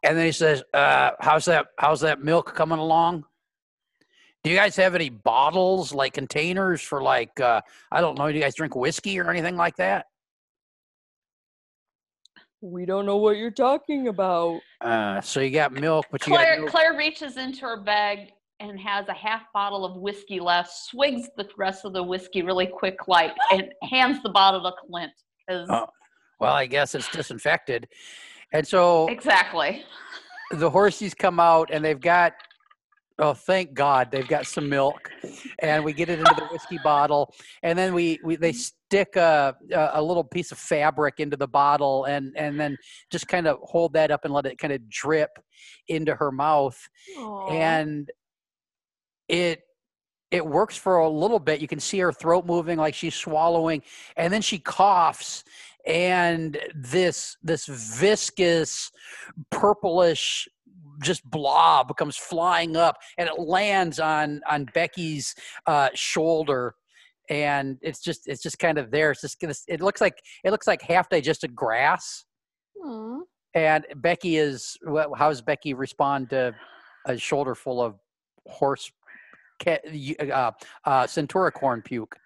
And 0.02 0.16
then 0.16 0.26
he 0.26 0.32
says, 0.32 0.62
uh, 0.72 1.10
"How's 1.20 1.44
that? 1.44 1.68
How's 1.78 2.00
that 2.00 2.22
milk 2.22 2.54
coming 2.54 2.78
along? 2.78 3.24
Do 4.42 4.50
you 4.50 4.56
guys 4.56 4.74
have 4.76 4.94
any 4.94 5.10
bottles, 5.10 5.92
like 5.92 6.14
containers 6.14 6.80
for 6.80 7.02
like 7.02 7.38
uh, 7.40 7.60
I 7.92 8.00
don't 8.00 8.18
know? 8.18 8.28
Do 8.28 8.34
you 8.34 8.42
guys 8.42 8.54
drink 8.54 8.74
whiskey 8.74 9.18
or 9.20 9.30
anything 9.30 9.56
like 9.56 9.76
that? 9.76 10.06
We 12.62 12.84
don't 12.86 13.06
know 13.06 13.16
what 13.16 13.36
you're 13.36 13.50
talking 13.50 14.08
about. 14.08 14.60
Uh, 14.80 15.20
so 15.20 15.40
you 15.40 15.50
got 15.50 15.72
milk, 15.72 16.06
but 16.10 16.26
you 16.26 16.32
Claire 16.32 16.56
got 16.56 16.64
no, 16.64 16.70
Claire 16.70 16.96
reaches 16.96 17.36
into 17.36 17.62
her 17.62 17.78
bag 17.78 18.32
and 18.60 18.78
has 18.78 19.08
a 19.08 19.14
half 19.14 19.42
bottle 19.52 19.84
of 19.84 19.96
whiskey 19.96 20.38
left. 20.38 20.70
Swigs 20.70 21.28
the 21.36 21.48
rest 21.56 21.84
of 21.84 21.92
the 21.92 22.02
whiskey 22.02 22.42
really 22.42 22.66
quick, 22.66 23.08
like, 23.08 23.34
and 23.52 23.72
hands 23.82 24.22
the 24.22 24.28
bottle 24.30 24.62
to 24.62 24.72
Clint. 24.86 25.12
'cause- 25.48 25.66
Oh. 25.70 25.86
well, 26.38 26.52
I 26.54 26.66
guess 26.66 26.94
it's 26.94 27.08
disinfected. 27.10 27.88
And 28.52 28.66
so 28.66 29.08
exactly. 29.08 29.84
the 30.52 30.70
horses 30.70 31.14
come 31.14 31.40
out 31.40 31.70
and 31.72 31.84
they've 31.84 32.00
got 32.00 32.32
oh 33.22 33.34
thank 33.34 33.74
god 33.74 34.10
they've 34.10 34.26
got 34.26 34.46
some 34.46 34.66
milk 34.68 35.10
and 35.60 35.84
we 35.84 35.92
get 35.92 36.08
it 36.08 36.18
into 36.18 36.34
the 36.36 36.46
whiskey 36.46 36.78
bottle 36.82 37.32
and 37.62 37.78
then 37.78 37.92
we, 37.92 38.18
we 38.24 38.34
they 38.34 38.50
stick 38.52 39.14
a, 39.14 39.54
a 39.72 39.90
a 39.94 40.02
little 40.02 40.24
piece 40.24 40.50
of 40.52 40.58
fabric 40.58 41.20
into 41.20 41.36
the 41.36 41.46
bottle 41.46 42.06
and 42.06 42.32
and 42.36 42.58
then 42.58 42.76
just 43.12 43.28
kind 43.28 43.46
of 43.46 43.58
hold 43.62 43.92
that 43.92 44.10
up 44.10 44.24
and 44.24 44.32
let 44.32 44.46
it 44.46 44.56
kind 44.58 44.72
of 44.72 44.88
drip 44.88 45.30
into 45.88 46.14
her 46.14 46.32
mouth 46.32 46.78
and 47.50 48.10
it 49.30 49.62
it 50.30 50.44
works 50.46 50.76
for 50.76 50.98
a 50.98 51.08
little 51.08 51.38
bit. 51.38 51.60
You 51.60 51.66
can 51.66 51.80
see 51.80 51.98
her 51.98 52.12
throat 52.12 52.46
moving 52.46 52.78
like 52.78 52.94
she's 52.94 53.14
swallowing 53.14 53.82
and 54.16 54.32
then 54.32 54.42
she 54.42 54.58
coughs 54.58 55.44
and 55.86 56.58
this 56.74 57.36
this 57.42 57.66
viscous 57.66 58.92
purplish 59.50 60.48
just 61.02 61.28
blob 61.28 61.96
comes 61.96 62.16
flying 62.16 62.76
up 62.76 62.98
and 63.16 63.28
it 63.28 63.38
lands 63.38 63.98
on 63.98 64.40
on 64.48 64.66
Becky's 64.74 65.34
uh, 65.66 65.88
shoulder 65.94 66.74
and 67.30 67.78
it's 67.80 68.00
just 68.00 68.28
it's 68.28 68.42
just 68.42 68.58
kind 68.58 68.78
of 68.78 68.90
there. 68.90 69.12
It's 69.12 69.22
just 69.22 69.40
gonna 69.40 69.54
it 69.68 69.80
looks 69.80 70.00
like 70.00 70.20
it 70.44 70.50
looks 70.50 70.66
like 70.66 70.82
half 70.82 71.08
digested 71.08 71.54
grass. 71.54 72.24
Aw. 72.84 73.20
and 73.54 73.84
Becky 73.96 74.36
is 74.36 74.76
how 74.86 75.28
does 75.28 75.42
Becky 75.42 75.74
respond 75.74 76.30
to 76.30 76.54
a 77.06 77.16
shoulder 77.16 77.54
full 77.54 77.80
of 77.80 77.96
horse 78.46 78.90
uh, 79.66 80.50
uh, 80.84 81.06
centauricorn 81.06 81.82
puke 81.82 82.16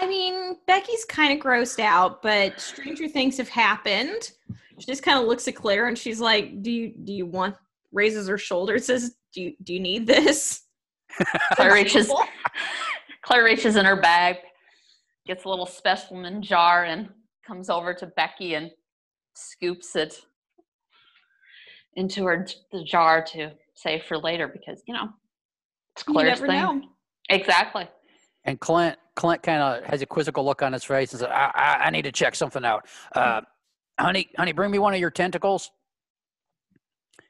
I 0.00 0.06
mean, 0.06 0.56
Becky's 0.66 1.04
kind 1.04 1.36
of 1.36 1.44
grossed 1.44 1.80
out, 1.80 2.22
but 2.22 2.60
stranger 2.60 3.08
things 3.08 3.36
have 3.38 3.48
happened. 3.48 4.30
she 4.78 4.86
just 4.86 5.02
kind 5.02 5.18
of 5.18 5.26
looks 5.26 5.48
at 5.48 5.56
Claire 5.56 5.88
and 5.88 5.98
she's 5.98 6.20
like, 6.20 6.62
"Do 6.62 6.70
you 6.70 6.94
do 7.04 7.12
you 7.12 7.26
want?" 7.26 7.56
Raises 7.90 8.28
her 8.28 8.38
shoulder, 8.38 8.78
says, 8.78 9.16
"Do 9.32 9.42
you 9.42 9.54
do 9.64 9.74
you 9.74 9.80
need 9.80 10.06
this?" 10.06 10.62
Claire 11.54 11.72
reaches, 11.72 12.12
Claire 13.22 13.44
reaches 13.44 13.76
in 13.76 13.84
her 13.84 14.00
bag, 14.00 14.36
gets 15.26 15.44
a 15.44 15.48
little 15.48 15.66
specimen 15.66 16.42
jar, 16.42 16.84
and 16.84 17.08
comes 17.44 17.68
over 17.68 17.92
to 17.94 18.06
Becky 18.06 18.54
and 18.54 18.70
scoops 19.34 19.96
it 19.96 20.20
into 21.94 22.24
her 22.26 22.46
the 22.70 22.84
jar 22.84 23.24
to 23.32 23.50
save 23.74 24.04
for 24.04 24.18
later 24.18 24.46
because 24.46 24.82
you 24.86 24.94
know 24.94 25.08
it's 25.98 26.08
You 26.08 26.14
Claire's 26.14 26.40
never 26.40 26.46
thing. 26.46 26.60
know. 26.60 26.82
Exactly. 27.30 27.88
And 28.44 28.58
Clint, 28.60 28.96
Clint 29.16 29.42
kind 29.42 29.60
of 29.62 29.84
has 29.84 30.00
a 30.00 30.06
quizzical 30.06 30.44
look 30.44 30.62
on 30.62 30.72
his 30.72 30.84
face 30.84 31.12
and 31.12 31.20
says, 31.20 31.28
I, 31.30 31.50
I, 31.54 31.86
I 31.86 31.90
need 31.90 32.02
to 32.02 32.12
check 32.12 32.34
something 32.34 32.64
out. 32.64 32.86
Uh, 33.14 33.42
honey, 33.98 34.30
honey, 34.36 34.52
bring 34.52 34.70
me 34.70 34.78
one 34.78 34.94
of 34.94 35.00
your 35.00 35.10
tentacles. 35.10 35.70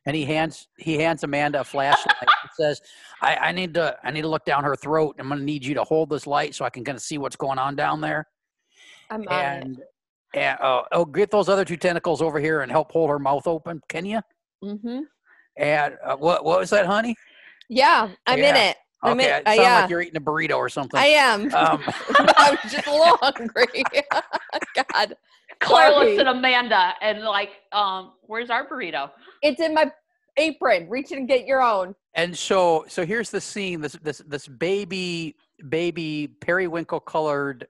And 0.07 0.16
he 0.16 0.24
hands 0.24 0.68
he 0.78 0.94
hands 0.94 1.22
Amanda 1.22 1.61
a 1.61 1.64
flashlight. 1.64 2.16
and 2.20 2.31
says, 2.59 2.81
I, 3.20 3.37
I 3.37 3.52
need 3.52 3.74
to 3.74 3.96
I 4.02 4.11
need 4.11 4.22
to 4.22 4.28
look 4.28 4.44
down 4.44 4.64
her 4.64 4.76
throat. 4.76 5.16
I'm 5.18 5.28
gonna 5.28 5.42
need 5.42 5.64
you 5.64 5.74
to 5.74 5.85
hold 5.85 6.09
this 6.09 6.26
light 6.26 6.54
so 6.54 6.64
I 6.64 6.70
can 6.70 6.85
kind 6.85 6.96
of 6.96 7.02
see 7.02 7.18
what's 7.18 7.37
going 7.37 7.59
on 7.59 7.76
down 7.76 8.00
there. 8.00 8.26
I'm 9.11 9.22
on 9.22 9.26
it. 9.26 9.64
And 9.64 9.83
and 10.35 10.59
uh, 10.61 10.83
oh, 10.92 11.04
get 11.04 11.31
those 11.31 11.48
other 11.48 11.64
two 11.64 11.76
tentacles 11.76 12.22
over 12.22 12.38
here 12.38 12.61
and 12.61 12.70
help 12.70 12.92
hold 12.92 13.11
her 13.11 13.18
mouth 13.18 13.46
open, 13.46 13.83
can 13.88 14.07
you? 14.07 14.20
Mm-hmm. 14.62 15.00
And 15.57 15.96
uh, 16.04 16.16
what 16.16 16.44
what 16.44 16.61
was 16.61 16.70
that, 16.70 16.87
honey? 16.87 17.14
Yeah, 17.68 18.11
I'm 18.26 18.38
in 18.38 18.44
Yeah. 18.44 18.70
it. 18.70 18.76
I'm 19.02 19.20
in, 19.20 19.26
it 19.26 19.46
uh, 19.46 19.50
sounds 19.50 19.59
yeah, 19.61 19.81
like 19.83 19.90
you're 19.90 20.00
eating 20.00 20.16
a 20.16 20.20
burrito 20.20 20.57
or 20.57 20.68
something. 20.68 20.98
I 20.98 21.07
am. 21.07 21.54
Um, 21.54 21.85
I'm 22.37 22.59
just 22.68 22.87
a 22.87 22.90
little 22.90 23.16
hungry. 23.22 23.85
God, 24.74 25.16
Claire 25.61 25.92
Sorry. 25.92 26.16
looks 26.16 26.20
at 26.20 26.26
Amanda 26.26 26.94
and 27.00 27.22
like, 27.22 27.50
um, 27.72 28.14
where's 28.22 28.50
our 28.50 28.66
burrito? 28.68 29.11
it's 29.42 29.61
in 29.61 29.72
my 29.74 29.90
apron. 30.37 30.88
Reach 30.88 31.12
and 31.12 31.28
get 31.28 31.46
your 31.46 31.62
own. 31.62 31.94
and 32.14 32.37
so 32.37 32.85
so 32.88 33.07
here's 33.07 33.31
the 33.31 33.40
scene 33.40 33.81
this 33.81 33.92
this 34.02 34.18
this 34.26 34.48
baby 34.48 35.37
baby 35.68 36.28
periwinkle 36.40 37.00
colored 37.00 37.66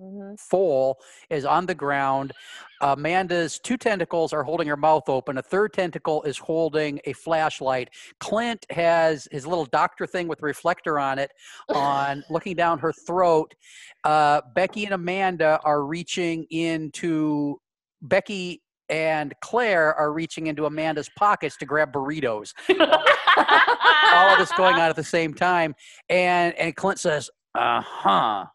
Mm-hmm. 0.00 0.34
foal 0.38 0.98
is 1.28 1.44
on 1.44 1.66
the 1.66 1.74
ground. 1.74 2.32
Amanda's 2.80 3.58
two 3.58 3.76
tentacles 3.76 4.32
are 4.32 4.44
holding 4.44 4.68
her 4.68 4.76
mouth 4.76 5.08
open. 5.08 5.38
A 5.38 5.42
third 5.42 5.72
tentacle 5.72 6.22
is 6.22 6.38
holding 6.38 7.00
a 7.04 7.12
flashlight. 7.14 7.90
Clint 8.20 8.64
has 8.70 9.26
his 9.32 9.44
little 9.44 9.64
doctor 9.64 10.06
thing 10.06 10.28
with 10.28 10.40
a 10.40 10.46
reflector 10.46 11.00
on 11.00 11.18
it 11.18 11.32
on 11.68 12.22
looking 12.30 12.54
down 12.54 12.78
her 12.78 12.92
throat. 12.92 13.56
Uh, 14.04 14.40
becky 14.54 14.84
and 14.84 14.94
amanda 14.94 15.58
are 15.64 15.84
reaching 15.84 16.44
into 16.50 17.60
becky 18.02 18.62
and 18.88 19.34
claire 19.42 19.94
are 19.96 20.12
reaching 20.12 20.46
into 20.46 20.64
amanda's 20.64 21.10
pockets 21.16 21.56
to 21.56 21.66
grab 21.66 21.92
burritos. 21.92 22.54
All 22.68 24.30
of 24.30 24.38
this 24.38 24.52
going 24.52 24.74
on 24.74 24.88
at 24.88 24.96
the 24.96 25.02
same 25.02 25.34
time. 25.34 25.74
And 26.08 26.54
and 26.54 26.74
Clint 26.76 26.98
says, 26.98 27.28
"Uh 27.54 27.82
huh, 27.84 28.46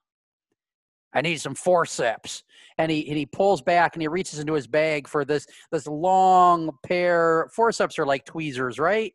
I 1.13 1.21
need 1.21 1.39
some 1.41 1.55
forceps." 1.55 2.43
And 2.77 2.91
he 2.91 3.07
and 3.07 3.17
he 3.17 3.25
pulls 3.25 3.61
back 3.61 3.95
and 3.95 4.01
he 4.01 4.07
reaches 4.07 4.39
into 4.39 4.53
his 4.53 4.67
bag 4.67 5.07
for 5.07 5.23
this 5.25 5.45
this 5.71 5.87
long 5.87 6.71
pair. 6.83 7.49
Forceps 7.55 7.99
are 7.99 8.05
like 8.05 8.25
tweezers, 8.25 8.79
right? 8.79 9.13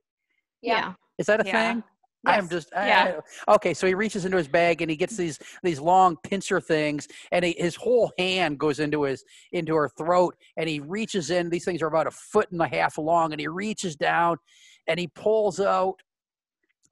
Yeah. 0.62 0.94
Is 1.18 1.26
that 1.26 1.40
a 1.44 1.46
Yeah. 1.46 1.72
thing? 1.74 1.84
I'm 2.26 2.48
just 2.48 2.74
I- 2.74 2.88
Yeah. 2.88 3.20
I- 3.48 3.54
okay. 3.54 3.74
So 3.74 3.86
he 3.86 3.94
reaches 3.94 4.24
into 4.24 4.36
his 4.36 4.48
bag 4.48 4.82
and 4.82 4.90
he 4.90 4.96
gets 4.96 5.16
these 5.16 5.38
these 5.62 5.80
long 5.80 6.16
pincer 6.24 6.60
things, 6.60 7.06
and 7.32 7.44
he, 7.44 7.54
his 7.58 7.76
whole 7.76 8.12
hand 8.18 8.58
goes 8.58 8.80
into 8.80 9.02
his 9.02 9.24
into 9.52 9.74
her 9.76 9.88
throat, 9.88 10.36
and 10.56 10.68
he 10.68 10.80
reaches 10.80 11.30
in. 11.30 11.48
These 11.48 11.64
things 11.64 11.80
are 11.82 11.86
about 11.86 12.06
a 12.08 12.10
foot 12.12 12.50
and 12.50 12.60
a 12.60 12.68
half 12.68 12.98
long, 12.98 13.32
and 13.32 13.40
he 13.40 13.48
reaches 13.48 13.96
down, 13.96 14.36
and 14.88 14.98
he 15.00 15.06
pulls 15.08 15.60
out, 15.60 15.96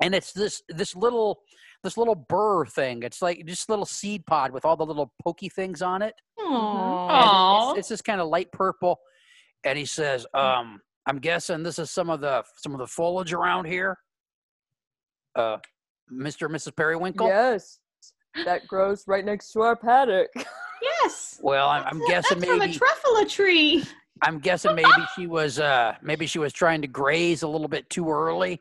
and 0.01 0.15
it's 0.15 0.33
this 0.33 0.63
this 0.69 0.95
little 0.95 1.43
this 1.87 1.97
little 1.97 2.15
burr 2.17 2.67
thing. 2.67 3.03
It's 3.05 3.23
like 3.23 3.47
just 3.47 3.69
a 3.69 3.73
little 3.73 3.87
seed 3.87 4.27
pod 4.27 4.51
with 4.51 4.65
all 4.65 4.77
the 4.77 4.85
little 4.85 5.13
pokey 5.23 5.49
things 5.49 5.81
on 5.83 6.03
it. 6.03 6.15
Aww. 6.39 7.71
And 7.71 7.79
It's, 7.79 7.87
it's 7.87 7.89
this 7.89 8.03
kind 8.03 8.21
of 8.21 8.29
light 8.29 8.51
purple, 8.53 8.99
and 9.65 9.79
he 9.79 9.85
says, 9.85 10.27
um, 10.35 10.81
"I'm 11.07 11.19
guessing 11.19 11.63
this 11.63 11.79
is 11.79 11.91
some 11.91 12.11
of 12.11 12.21
the 12.21 12.43
some 12.57 12.73
of 12.73 12.79
the 12.79 12.87
foliage 12.87 13.33
around 13.33 13.67
here." 13.67 13.97
Uh, 15.35 15.59
Mr. 16.13 16.47
and 16.47 16.55
Mrs. 16.55 16.75
Periwinkle. 16.77 17.27
Yes, 17.29 17.79
that 18.45 18.67
grows 18.67 19.05
right 19.07 19.25
next 19.25 19.53
to 19.53 19.61
our 19.63 19.77
paddock. 19.77 20.31
Yes. 21.03 21.41
Well, 21.43 21.71
I'm, 21.71 21.85
I'm 21.85 22.07
guessing 22.07 22.39
That's 22.39 22.51
from 22.51 22.61
a 22.61 22.67
maybe 22.67 22.79
truffula 22.79 23.27
tree. 23.31 23.83
I'm 24.21 24.39
guessing 24.39 24.75
maybe 24.75 24.91
she 25.17 25.27
was 25.27 25.59
uh 25.59 25.95
maybe 26.03 26.27
she 26.27 26.39
was 26.39 26.53
trying 26.53 26.83
to 26.83 26.87
graze 26.87 27.43
a 27.43 27.49
little 27.49 27.67
bit 27.67 27.89
too 27.89 28.11
early, 28.11 28.61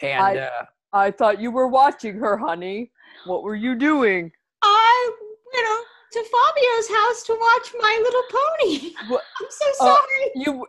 and 0.00 0.22
I- 0.22 0.36
uh, 0.38 0.64
I 0.92 1.10
thought 1.10 1.40
you 1.40 1.50
were 1.50 1.68
watching 1.68 2.16
her, 2.18 2.36
honey. 2.36 2.90
What 3.26 3.42
were 3.42 3.54
you 3.56 3.74
doing? 3.74 4.30
I 4.62 5.10
went 5.54 5.66
on 5.68 5.82
to 6.12 6.24
Fabio's 6.24 6.88
house 6.88 7.22
to 7.24 7.32
watch 7.34 7.74
My 7.80 8.00
Little 8.02 8.22
Pony. 8.30 8.94
What? 9.08 9.22
I'm 9.40 9.46
so 9.50 9.66
Uh, 9.84 9.86
sorry. 9.86 10.30
You. 10.36 10.66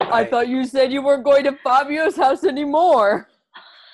I 0.00 0.20
I- 0.20 0.24
thought 0.24 0.48
you 0.48 0.64
said 0.64 0.92
you 0.92 1.02
weren't 1.02 1.24
going 1.24 1.44
to 1.44 1.52
Fabio's 1.62 2.16
house 2.16 2.44
anymore. 2.44 3.28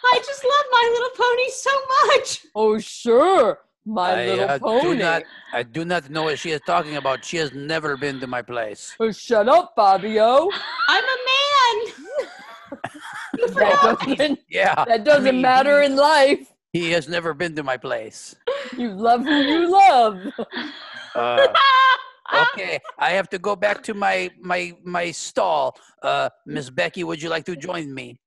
I 0.07 0.19
just 0.19 0.45
love 0.45 0.67
My 0.71 0.91
Little 0.93 1.25
Pony 1.27 1.49
so 1.51 1.71
much. 2.07 2.47
Oh, 2.55 2.79
sure. 2.79 3.59
My 3.87 4.13
I, 4.13 4.27
little 4.27 4.49
uh, 4.51 4.59
pony. 4.59 4.81
do 4.83 4.95
not 4.97 5.23
I 5.53 5.63
do 5.63 5.85
not 5.85 6.09
know 6.09 6.23
what 6.23 6.39
she 6.39 6.51
is 6.53 6.61
talking 6.67 6.97
about. 6.97 7.23
She 7.25 7.37
has 7.37 7.53
never 7.53 7.97
been 7.99 8.19
to 8.21 8.27
my 8.27 8.41
place. 8.41 8.95
Oh, 8.99 9.13
shut 9.13 9.47
up, 9.49 9.73
Fabio. 9.77 10.49
I'm 10.89 11.05
a 11.05 11.19
man. 11.33 12.04
You 13.49 13.55
That 13.61 13.99
doesn't, 14.09 14.39
Yeah, 14.49 14.85
that 14.87 15.05
doesn't 15.05 15.25
mean, 15.25 15.43
matter 15.43 15.83
in 15.83 15.97
life. 15.97 16.53
he 16.73 16.91
has 16.93 17.09
never 17.09 17.35
been 17.35 17.55
to 17.57 17.63
my 17.63 17.77
place. 17.77 18.35
You 18.77 18.91
love 18.91 19.23
who 19.25 19.37
you 19.43 19.71
love. 19.71 20.17
Uh, 21.15 21.47
okay, 22.53 22.79
I 22.99 23.11
have 23.11 23.29
to 23.31 23.39
go 23.39 23.55
back 23.57 23.83
to 23.85 23.95
my 23.95 24.31
my 24.41 24.73
my 24.85 25.11
stall. 25.13 25.77
Uh, 26.03 26.29
Miss 26.47 26.71
Becky, 26.71 27.05
would 27.05 27.23
you 27.23 27.29
like 27.29 27.45
to 27.47 27.57
join 27.57 27.93
me? 27.95 28.19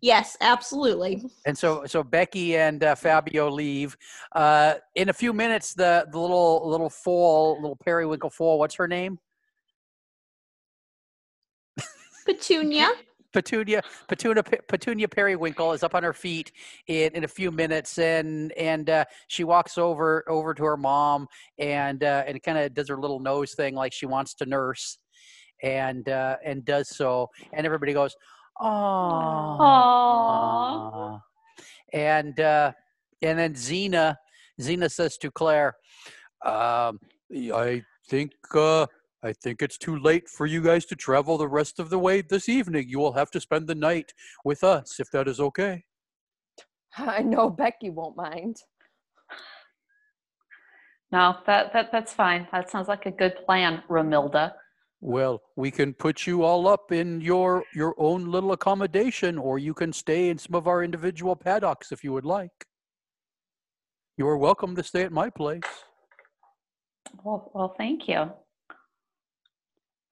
Yes, 0.00 0.36
absolutely. 0.40 1.22
And 1.46 1.56
so, 1.56 1.84
so 1.86 2.02
Becky 2.02 2.56
and 2.56 2.82
uh, 2.82 2.94
Fabio 2.94 3.50
leave. 3.50 3.96
Uh, 4.34 4.74
in 4.94 5.08
a 5.08 5.12
few 5.12 5.32
minutes, 5.32 5.74
the 5.74 6.06
the 6.10 6.18
little 6.18 6.68
little 6.68 6.90
foal, 6.90 7.60
little 7.60 7.76
periwinkle 7.76 8.30
foal. 8.30 8.58
What's 8.58 8.74
her 8.76 8.88
name? 8.88 9.18
Petunia. 12.26 12.88
Petunia, 13.34 13.82
Petunia, 14.08 14.42
Petunia 14.42 15.08
Periwinkle 15.08 15.72
is 15.72 15.82
up 15.82 15.94
on 15.94 16.04
her 16.04 16.12
feet 16.12 16.52
in, 16.86 17.10
in 17.14 17.24
a 17.24 17.28
few 17.28 17.50
minutes, 17.50 17.98
and 17.98 18.52
and 18.52 18.88
uh, 18.88 19.04
she 19.26 19.42
walks 19.42 19.76
over 19.76 20.24
over 20.28 20.54
to 20.54 20.64
her 20.64 20.76
mom 20.76 21.26
and 21.58 22.04
uh, 22.04 22.22
and 22.26 22.40
kind 22.42 22.58
of 22.58 22.72
does 22.72 22.88
her 22.88 22.96
little 22.96 23.18
nose 23.18 23.54
thing 23.54 23.74
like 23.74 23.92
she 23.92 24.06
wants 24.06 24.34
to 24.34 24.46
nurse, 24.46 24.98
and 25.62 26.08
uh, 26.08 26.36
and 26.44 26.64
does 26.64 26.88
so, 26.88 27.28
and 27.52 27.66
everybody 27.66 27.92
goes, 27.92 28.14
"Oh." 28.60 29.58
Aww. 29.60 31.20
And 31.92 32.38
uh, 32.38 32.72
and 33.20 33.38
then 33.38 33.54
Xena, 33.54 34.16
Xena 34.60 34.90
says 34.90 35.16
to 35.18 35.30
Claire, 35.32 35.74
um, 36.44 37.00
"I 37.32 37.82
think 38.08 38.32
uh, 38.54 38.86
I 39.24 39.32
think 39.32 39.62
it's 39.62 39.78
too 39.78 39.98
late 39.98 40.28
for 40.28 40.44
you 40.44 40.60
guys 40.60 40.84
to 40.86 40.94
travel 40.94 41.38
the 41.38 41.48
rest 41.48 41.80
of 41.80 41.88
the 41.88 41.98
way 41.98 42.20
this 42.20 42.46
evening. 42.46 42.90
You 42.90 42.98
will 42.98 43.14
have 43.14 43.30
to 43.30 43.40
spend 43.40 43.66
the 43.66 43.74
night 43.74 44.12
with 44.44 44.62
us, 44.62 45.00
if 45.00 45.10
that 45.12 45.26
is 45.26 45.40
okay." 45.40 45.84
I 46.98 47.22
know 47.22 47.48
Becky 47.48 47.90
won't 47.90 48.16
mind. 48.16 48.56
No, 51.10 51.36
that, 51.46 51.72
that 51.72 51.90
that's 51.90 52.12
fine. 52.12 52.46
That 52.52 52.70
sounds 52.70 52.88
like 52.88 53.06
a 53.06 53.10
good 53.10 53.34
plan, 53.46 53.82
Ramilda. 53.88 54.52
Well, 55.00 55.42
we 55.56 55.70
can 55.70 55.94
put 55.94 56.26
you 56.26 56.42
all 56.42 56.66
up 56.66 56.92
in 56.92 57.20
your 57.20 57.64
your 57.74 57.94
own 57.98 58.26
little 58.30 58.52
accommodation, 58.52 59.38
or 59.38 59.58
you 59.58 59.74
can 59.74 59.92
stay 59.92 60.28
in 60.28 60.38
some 60.38 60.54
of 60.54 60.66
our 60.66 60.82
individual 60.82 61.36
paddocks 61.36 61.92
if 61.92 62.04
you 62.04 62.12
would 62.12 62.26
like. 62.26 62.66
You 64.16 64.28
are 64.28 64.36
welcome 64.36 64.76
to 64.76 64.82
stay 64.82 65.02
at 65.02 65.12
my 65.12 65.30
place. 65.30 65.62
Well, 67.22 67.50
well, 67.54 67.74
thank 67.78 68.08
you. 68.08 68.30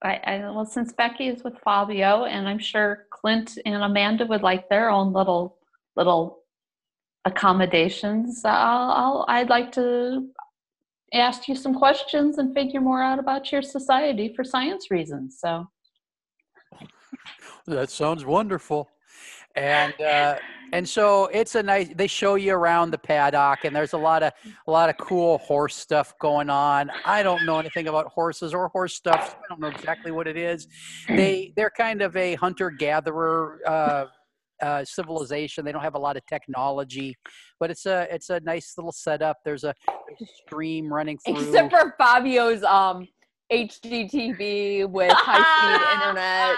I, 0.04 0.20
I 0.24 0.38
well, 0.50 0.64
since 0.64 0.92
Becky 0.92 1.28
is 1.28 1.44
with 1.44 1.58
Fabio, 1.64 2.24
and 2.24 2.48
I'm 2.48 2.58
sure 2.58 3.06
Clint 3.10 3.58
and 3.64 3.82
Amanda 3.82 4.26
would 4.26 4.42
like 4.42 4.68
their 4.68 4.90
own 4.90 5.12
little 5.12 5.58
little 5.96 6.42
accommodations. 7.24 8.42
I'll, 8.44 8.90
I'll 8.90 9.24
I'd 9.28 9.50
like 9.50 9.72
to 9.72 10.28
ask 11.14 11.46
you 11.46 11.54
some 11.54 11.74
questions 11.74 12.38
and 12.38 12.54
figure 12.54 12.80
more 12.80 13.02
out 13.02 13.18
about 13.18 13.52
your 13.52 13.62
society 13.62 14.32
for 14.34 14.44
science 14.44 14.90
reasons. 14.90 15.38
So 15.38 15.68
That 17.66 17.90
sounds 17.90 18.24
wonderful. 18.24 18.88
And 19.56 20.00
uh, 20.00 20.36
and 20.72 20.88
so 20.88 21.26
it's 21.26 21.54
a 21.54 21.62
nice. 21.62 21.88
They 21.94 22.06
show 22.06 22.34
you 22.34 22.54
around 22.54 22.90
the 22.90 22.98
paddock, 22.98 23.64
and 23.64 23.74
there's 23.74 23.92
a 23.92 23.98
lot 23.98 24.22
of 24.22 24.32
a 24.66 24.70
lot 24.70 24.88
of 24.88 24.96
cool 24.98 25.38
horse 25.38 25.76
stuff 25.76 26.14
going 26.18 26.50
on. 26.50 26.90
I 27.04 27.22
don't 27.22 27.44
know 27.44 27.58
anything 27.58 27.88
about 27.88 28.06
horses 28.06 28.54
or 28.54 28.68
horse 28.68 28.94
stuff. 28.94 29.30
So 29.30 29.36
I 29.36 29.48
don't 29.48 29.60
know 29.60 29.68
exactly 29.68 30.12
what 30.12 30.26
it 30.26 30.36
is. 30.36 30.68
They 31.08 31.52
they're 31.56 31.72
kind 31.76 32.02
of 32.02 32.16
a 32.16 32.34
hunter 32.34 32.70
gatherer. 32.70 33.60
Uh, 33.66 34.04
uh, 34.62 34.84
civilization. 34.84 35.64
They 35.64 35.72
don't 35.72 35.82
have 35.82 35.96
a 35.96 35.98
lot 35.98 36.16
of 36.16 36.24
technology, 36.26 37.16
but 37.58 37.68
it's 37.72 37.84
a 37.84 38.06
it's 38.14 38.30
a 38.30 38.38
nice 38.40 38.74
little 38.76 38.92
setup. 38.92 39.38
There's 39.44 39.64
a, 39.64 39.74
there's 39.88 40.22
a 40.22 40.32
stream 40.46 40.92
running 40.92 41.18
through. 41.18 41.34
Except 41.34 41.72
for 41.72 41.96
Fabio's 41.98 42.62
um 42.62 43.08
HGTV 43.52 44.88
with 44.88 45.10
high 45.10 45.42
speed 45.74 46.00
internet 46.00 46.56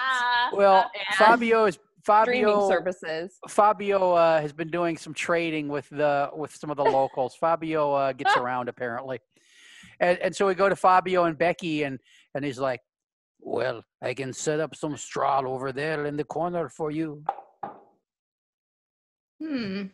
well, 0.53 0.91
and 0.95 1.17
Fabio 1.17 1.67
is 1.67 1.79
streaming 2.05 2.45
Fabio. 2.45 2.69
services. 2.69 3.39
Fabio 3.49 4.13
uh, 4.13 4.41
has 4.41 4.53
been 4.53 4.71
doing 4.71 4.97
some 4.97 5.15
trading 5.15 5.69
with 5.69 5.89
the 5.91 6.31
with 6.35 6.55
some 6.55 6.71
of 6.71 6.77
the 6.77 6.85
locals. 7.01 7.35
Fabio 7.35 7.93
uh, 7.93 8.13
gets 8.13 8.37
around 8.37 8.69
apparently, 8.69 9.21
and 10.01 10.19
and 10.19 10.35
so 10.35 10.47
we 10.47 10.55
go 10.55 10.69
to 10.69 10.77
Fabio 10.77 11.25
and 11.25 11.39
Becky, 11.39 11.85
and 11.85 11.99
and 12.35 12.45
he's 12.45 12.59
like, 12.59 12.81
"Well, 13.41 13.83
I 14.03 14.15
can 14.15 14.33
set 14.33 14.61
up 14.61 14.75
some 14.75 14.97
straw 14.97 15.41
over 15.41 15.73
there 15.73 16.07
in 16.07 16.17
the 16.17 16.25
corner 16.25 16.69
for 16.69 16.91
you." 16.91 17.25
Hmm. 19.41 19.85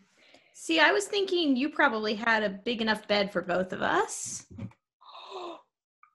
See, 0.54 0.78
I 0.78 0.92
was 0.92 1.06
thinking 1.06 1.56
you 1.56 1.70
probably 1.70 2.14
had 2.14 2.42
a 2.42 2.50
big 2.50 2.82
enough 2.82 3.08
bed 3.08 3.32
for 3.32 3.42
both 3.42 3.72
of 3.72 3.82
us. 3.82 4.46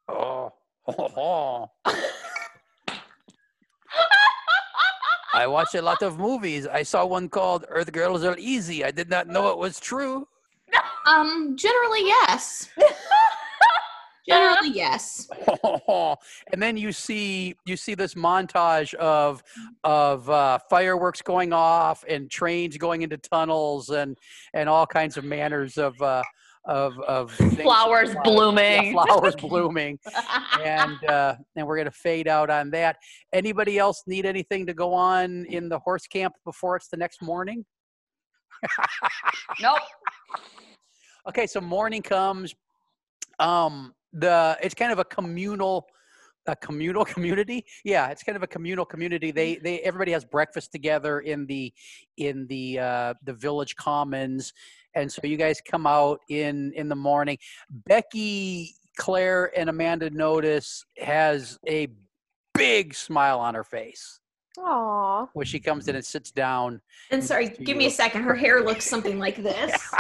Oh, 0.08 0.52
I 5.36 5.48
watch 5.48 5.76
a 5.76 5.82
lot 5.82 6.02
of 6.02 6.18
movies. 6.18 6.66
I 6.66 6.84
saw 6.84 7.06
one 7.06 7.28
called 7.28 7.66
Earth 7.68 7.92
Girls 7.92 8.24
Are 8.24 8.38
Easy. 8.40 8.86
I 8.86 8.92
did 8.92 9.10
not 9.10 9.28
know 9.28 9.50
it 9.50 9.58
was 9.58 9.80
true. 9.80 10.28
Um, 11.08 11.56
generally, 11.56 12.02
yes. 12.04 12.68
generally, 14.28 14.72
yes. 14.72 15.30
and 16.52 16.60
then 16.60 16.78
you 16.78 16.92
see 16.92 17.54
you 17.68 17.78
see 17.78 17.94
this 17.94 18.16
montage 18.16 18.96
of 18.96 19.44
of 19.84 20.28
uh, 20.28 20.58
fireworks 20.68 21.22
going 21.22 21.54
off 21.54 22.04
and 22.10 22.32
trains 22.32 22.76
going 22.78 23.04
into 23.04 23.18
tunnels 23.18 23.92
and 23.92 24.18
and 24.56 24.68
all 24.68 24.88
kinds 24.88 25.16
of 25.16 25.24
manners 25.26 25.78
of 25.78 25.94
uh, 26.02 26.24
of 26.66 27.00
of 27.02 27.32
Flowers 27.62 28.14
Yeah, 28.14 28.22
blooming. 28.24 28.92
flowers 28.94 29.36
blooming, 29.40 30.00
and 30.64 31.04
uh, 31.06 31.36
and 31.56 31.68
we're 31.68 31.78
gonna 31.78 31.92
fade 31.92 32.28
out 32.28 32.50
on 32.50 32.70
that. 32.72 32.98
Anybody 33.34 33.78
else 33.78 34.04
need 34.08 34.26
anything 34.26 34.66
to 34.68 34.74
go 34.74 34.94
on 34.94 35.46
in 35.46 35.70
the 35.70 35.80
horse 35.80 36.08
camp 36.08 36.34
before 36.44 36.76
it's 36.76 36.88
the 36.88 36.98
next 36.98 37.22
morning? 37.22 37.66
nope. 39.60 39.80
Okay, 41.28 41.48
so 41.48 41.60
morning 41.60 42.04
comes. 42.04 42.54
Um, 43.40 43.96
the 44.14 44.56
it's 44.62 44.76
kind 44.76 44.92
of 44.92 45.00
a 45.00 45.04
communal, 45.04 45.88
a 46.46 46.56
communal 46.56 47.04
community. 47.04 47.66
Yeah, 47.84 48.10
it's 48.10 48.22
kind 48.22 48.36
of 48.36 48.44
a 48.44 48.48
communal 48.48 48.86
community. 48.86 49.32
They 49.32 49.56
they 49.56 49.80
everybody 49.80 50.12
has 50.12 50.24
breakfast 50.24 50.72
together 50.72 51.22
in 51.22 51.48
the 51.48 51.74
in 52.18 52.46
the 52.46 52.78
uh, 52.78 53.14
the 53.24 53.34
village 53.34 53.76
commons, 53.76 54.54
and 54.96 55.12
so 55.12 55.22
you 55.24 55.38
guys 55.38 55.62
come 55.62 55.86
out 55.86 56.20
in 56.30 56.72
in 56.74 56.90
the 56.90 56.96
morning. 56.96 57.38
Becky, 57.70 58.76
Claire, 58.98 59.52
and 59.58 59.70
Amanda 59.70 60.10
notice 60.10 60.86
has 60.98 61.58
a 61.68 61.88
big 62.54 62.94
smile 62.94 63.40
on 63.40 63.54
her 63.54 63.64
face 63.64 64.20
Aw. 64.58 65.28
when 65.34 65.46
she 65.46 65.60
comes 65.60 65.88
in 65.88 65.96
and 65.96 66.06
sits 66.06 66.32
down. 66.32 66.82
And 67.12 67.24
sorry, 67.24 67.50
To 67.50 67.64
give 67.64 67.78
me 67.78 67.88
a 67.88 67.92
second. 67.92 68.24
Her 68.24 68.36
hair 68.36 68.64
looks 68.64 68.86
something 68.86 69.20
like 69.20 69.42
this. 69.42 69.76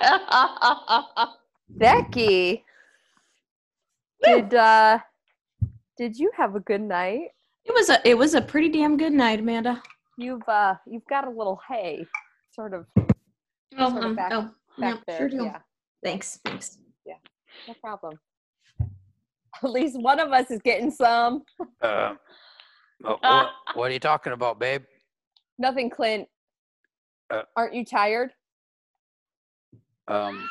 Becky. 1.68 2.64
Did 4.24 4.54
uh 4.54 4.98
did 5.98 6.18
you 6.18 6.30
have 6.36 6.54
a 6.54 6.60
good 6.60 6.80
night? 6.80 7.28
It 7.64 7.74
was 7.74 7.90
a 7.90 8.08
it 8.08 8.16
was 8.16 8.34
a 8.34 8.40
pretty 8.40 8.68
damn 8.68 8.96
good 8.96 9.12
night, 9.12 9.40
Amanda. 9.40 9.82
You've 10.16 10.48
uh 10.48 10.74
you've 10.86 11.06
got 11.06 11.26
a 11.26 11.30
little 11.30 11.60
hay 11.68 12.06
sort 12.50 12.74
of 12.74 12.86
Oh, 13.78 13.88
Sort 13.90 13.98
of 13.98 14.04
um, 14.10 14.14
back- 14.16 14.32
oh, 14.32 14.50
back 14.78 14.94
yeah, 14.96 15.00
there. 15.06 15.18
sure 15.18 15.28
do. 15.28 15.44
Yeah, 15.44 15.58
Thanks, 16.04 16.38
thanks. 16.44 16.78
Yeah, 17.06 17.14
no 17.68 17.74
problem. 17.82 18.18
At 19.62 19.70
least 19.70 20.00
one 20.00 20.18
of 20.20 20.32
us 20.32 20.50
is 20.50 20.60
getting 20.62 20.90
some. 20.90 21.42
Uh, 23.04 23.16
what, 23.20 23.50
what 23.74 23.90
are 23.90 23.92
you 23.92 23.98
talking 23.98 24.32
about, 24.32 24.60
babe? 24.60 24.82
Nothing, 25.58 25.90
Clint. 25.90 26.28
Uh, 27.30 27.42
Aren't 27.56 27.74
you 27.74 27.84
tired? 27.84 28.30
Um, 30.06 30.48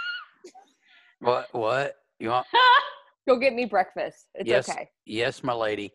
what? 1.21 1.47
What? 1.53 1.95
You 2.19 2.27
want? 2.31 2.45
Go 3.27 3.37
get 3.37 3.53
me 3.53 3.63
breakfast. 3.63 4.25
It's 4.35 4.49
Yes. 4.49 4.67
okay. 4.67 4.89
Yes, 5.05 5.43
my 5.45 5.53
lady. 5.53 5.93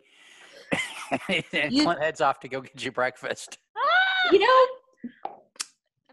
and 1.28 1.70
You- 1.70 1.82
Clint 1.84 2.00
heads 2.00 2.22
off 2.22 2.40
to 2.40 2.48
go 2.48 2.62
get 2.62 2.82
you 2.82 2.90
breakfast. 2.90 3.58
You 4.32 4.38
know, 4.38 5.20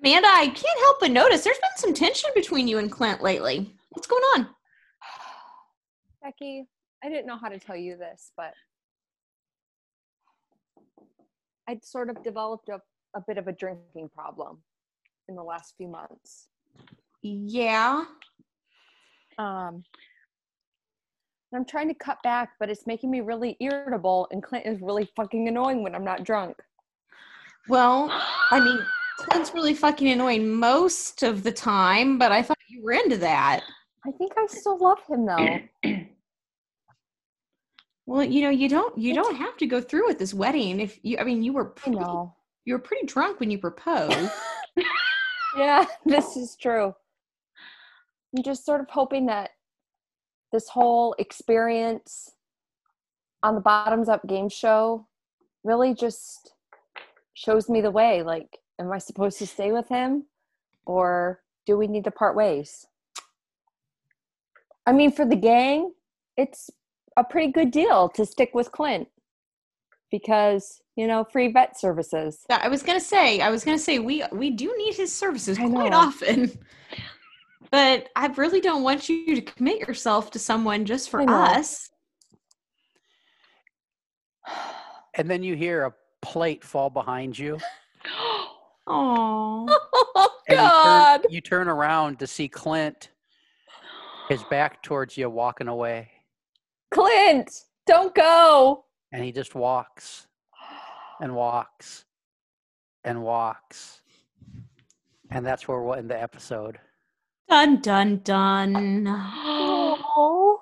Amanda, 0.04 0.28
I 0.28 0.48
can't 0.48 0.80
help 0.80 1.00
but 1.00 1.12
notice 1.12 1.46
there's 1.46 1.58
been 1.60 1.78
some 1.78 1.94
tension 1.94 2.30
between 2.36 2.68
you 2.68 2.78
and 2.78 2.92
Clint 2.92 3.24
lately. 3.24 3.74
What's 3.92 4.06
going 4.08 4.22
on? 4.36 4.50
Becky, 6.22 6.68
I 7.02 7.08
didn't 7.08 7.26
know 7.26 7.38
how 7.38 7.48
to 7.48 7.58
tell 7.58 7.78
you 7.78 7.96
this, 7.96 8.34
but 8.36 8.54
I'd 11.70 11.86
sort 11.86 12.10
of 12.10 12.22
developed 12.22 12.68
a, 12.68 12.82
a 13.16 13.22
bit 13.26 13.38
of 13.38 13.48
a 13.48 13.54
drinking 13.54 14.10
problem 14.14 14.58
in 15.30 15.36
the 15.36 15.44
last 15.44 15.76
few 15.78 15.88
months. 15.88 16.50
Yeah. 17.22 18.04
Um, 19.38 19.86
I'm 21.56 21.64
trying 21.64 21.88
to 21.88 21.94
cut 21.94 22.22
back, 22.24 22.50
but 22.60 22.70
it's 22.70 22.86
making 22.86 23.10
me 23.10 23.22
really 23.22 23.56
irritable, 23.62 24.28
and 24.32 24.44
Clint 24.44 24.66
is 24.66 24.82
really 24.82 25.10
fucking 25.16 25.48
annoying 25.48 25.82
when 25.82 25.96
I'm 25.96 26.04
not 26.04 26.26
drunk. 26.26 26.58
Well, 27.70 28.10
I 28.52 28.60
mean, 28.60 28.80
Clint's 29.18 29.54
really 29.54 29.74
fucking 29.74 30.08
annoying 30.08 30.50
most 30.50 31.24
of 31.24 31.44
the 31.44 31.52
time, 31.52 32.18
but 32.18 32.32
I 32.32 32.42
thought 32.42 32.58
you 32.68 32.84
were 32.84 32.94
into 32.94 33.18
that. 33.18 33.62
I 34.06 34.12
think 34.12 34.34
I 34.38 34.46
still 34.48 34.78
love 34.80 35.00
him 35.08 35.26
though. 35.26 35.94
Well, 38.06 38.22
you 38.22 38.42
know, 38.42 38.50
you 38.50 38.68
don't 38.68 38.98
you 38.98 39.14
don't 39.14 39.38
have 39.38 39.56
to 39.56 39.66
go 39.66 39.80
through 39.80 40.08
with 40.08 40.20
this 40.20 40.34
wedding 40.34 40.82
if 40.82 41.00
you 41.04 41.18
I 41.20 41.24
mean 41.24 41.42
you 41.42 41.54
were 41.54 41.64
pretty, 41.64 41.98
you 42.66 42.74
were 42.74 42.80
pretty 42.80 43.06
drunk 43.06 43.40
when 43.40 43.50
you 43.50 43.58
proposed. 43.58 44.30
Yeah, 45.56 45.86
this 46.06 46.36
is 46.36 46.56
true. 46.60 46.94
I'm 48.36 48.44
just 48.44 48.66
sort 48.66 48.82
of 48.82 48.90
hoping 48.90 49.28
that 49.28 49.52
this 50.52 50.68
whole 50.70 51.16
experience 51.20 52.32
on 53.44 53.56
the 53.56 53.62
Bottoms 53.62 54.10
Up 54.10 54.26
game 54.28 54.50
show 54.50 55.08
really 55.64 55.94
just 55.94 56.54
shows 57.34 57.70
me 57.70 57.82
the 57.82 57.92
way. 57.92 58.24
Like, 58.24 58.60
am 58.80 58.92
I 58.92 58.98
supposed 58.98 59.38
to 59.40 59.48
stay 59.48 59.72
with 59.72 59.88
him 59.90 60.26
or 60.86 61.42
do 61.66 61.78
we 61.78 61.88
need 61.88 62.04
to 62.06 62.12
part 62.12 62.36
ways? 62.36 62.86
I 64.86 64.92
mean, 64.92 65.12
for 65.12 65.26
the 65.26 65.36
gang, 65.36 65.94
it's 66.36 66.70
a 67.18 67.24
pretty 67.24 67.52
good 67.52 67.72
deal 67.72 68.10
to 68.10 68.26
stick 68.26 68.52
with 68.54 68.72
Clint 68.72 69.08
because, 70.12 70.82
you 70.96 71.08
know, 71.08 71.24
free 71.24 71.52
vet 71.52 71.80
services. 71.80 72.46
Yeah, 72.50 72.60
I 72.62 72.68
was 72.68 72.84
gonna 72.84 73.00
say, 73.00 73.40
I 73.40 73.50
was 73.50 73.64
gonna 73.64 73.80
say 73.80 74.00
we 74.00 74.24
we 74.32 74.50
do 74.52 74.74
need 74.78 74.96
his 74.96 75.14
services 75.14 75.58
I 75.58 75.70
quite 75.70 75.92
know. 75.92 75.98
often. 75.98 76.52
But 77.72 78.10
I 78.16 78.28
really 78.28 78.62
don't 78.62 78.84
want 78.84 79.10
you 79.10 79.34
to 79.34 79.42
commit 79.42 79.80
yourself 79.80 80.30
to 80.32 80.38
someone 80.38 80.86
just 80.86 81.10
for 81.10 81.28
us. 81.28 81.90
And 85.16 85.30
then 85.30 85.44
you 85.44 85.56
hear 85.56 85.86
a 85.86 85.94
plate 86.24 86.64
fall 86.64 86.90
behind 86.90 87.38
you. 87.38 87.60
Oh. 88.88 89.68
Oh, 90.16 90.30
And 90.48 90.58
you 90.58 90.62
God. 90.62 91.18
turn, 91.24 91.32
you 91.32 91.42
turn 91.42 91.68
around 91.68 92.20
to 92.20 92.28
see 92.28 92.48
Clint, 92.48 93.10
his 94.30 94.44
back 94.44 94.84
towards 94.84 95.18
you, 95.18 95.30
walking 95.30 95.68
away. 95.68 96.12
Clint, 96.92 97.50
don't 97.88 98.14
go. 98.14 98.86
And 99.12 99.24
he 99.24 99.32
just 99.32 99.56
walks 99.56 100.28
and 101.22 101.34
walks 101.34 102.06
and 103.04 103.24
walks. 103.24 104.02
And 105.32 105.46
that's 105.46 105.68
where 105.68 105.82
we'll 105.82 105.96
end 105.96 106.10
the 106.12 106.22
episode. 106.22 106.78
Dun 107.50 107.82
dun 107.82 108.18
dun. 108.24 109.06
Oh, 109.08 110.62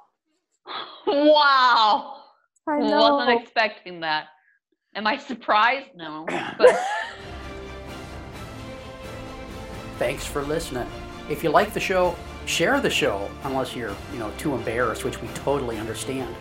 wow. 1.08 2.18
I 2.68 2.80
know. 2.80 3.16
Wasn't 3.16 3.42
expecting 3.42 4.00
that. 4.02 4.28
Am 4.96 5.08
I 5.08 5.18
surprised? 5.18 5.90
No. 5.96 6.26
But 6.58 6.80
Thanks 10.02 10.26
for 10.26 10.42
listening. 10.42 10.88
If 11.30 11.44
you 11.44 11.52
like 11.52 11.74
the 11.74 11.80
show, 11.80 12.16
Share 12.46 12.82
the 12.82 12.90
show 12.90 13.30
unless 13.44 13.76
you're, 13.76 13.96
you 14.12 14.20
know, 14.20 14.32
too 14.38 14.56
embarrassed, 14.56 15.04
which 15.04 15.22
we 15.22 15.28
totally 15.30 15.78
understand. 15.78 16.36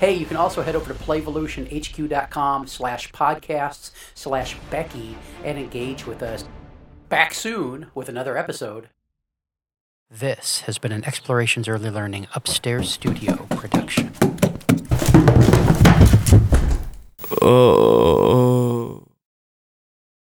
Hey, 0.00 0.14
you 0.14 0.26
can 0.26 0.36
also 0.36 0.62
head 0.62 0.76
over 0.76 0.92
to 0.92 0.98
playvolutionhq.com 0.98 2.66
slash 2.66 3.10
podcasts 3.12 3.90
slash 4.14 4.56
Becky 4.70 5.16
and 5.44 5.58
engage 5.58 6.06
with 6.06 6.22
us. 6.22 6.44
Back 7.08 7.32
soon 7.34 7.86
with 7.94 8.08
another 8.08 8.36
episode. 8.36 8.90
This 10.10 10.60
has 10.62 10.78
been 10.78 10.92
an 10.92 11.04
Explorations 11.04 11.68
Early 11.68 11.90
Learning 11.90 12.28
Upstairs 12.34 12.92
Studio 12.92 13.46
production. 13.50 14.12
Oh. 17.42 18.45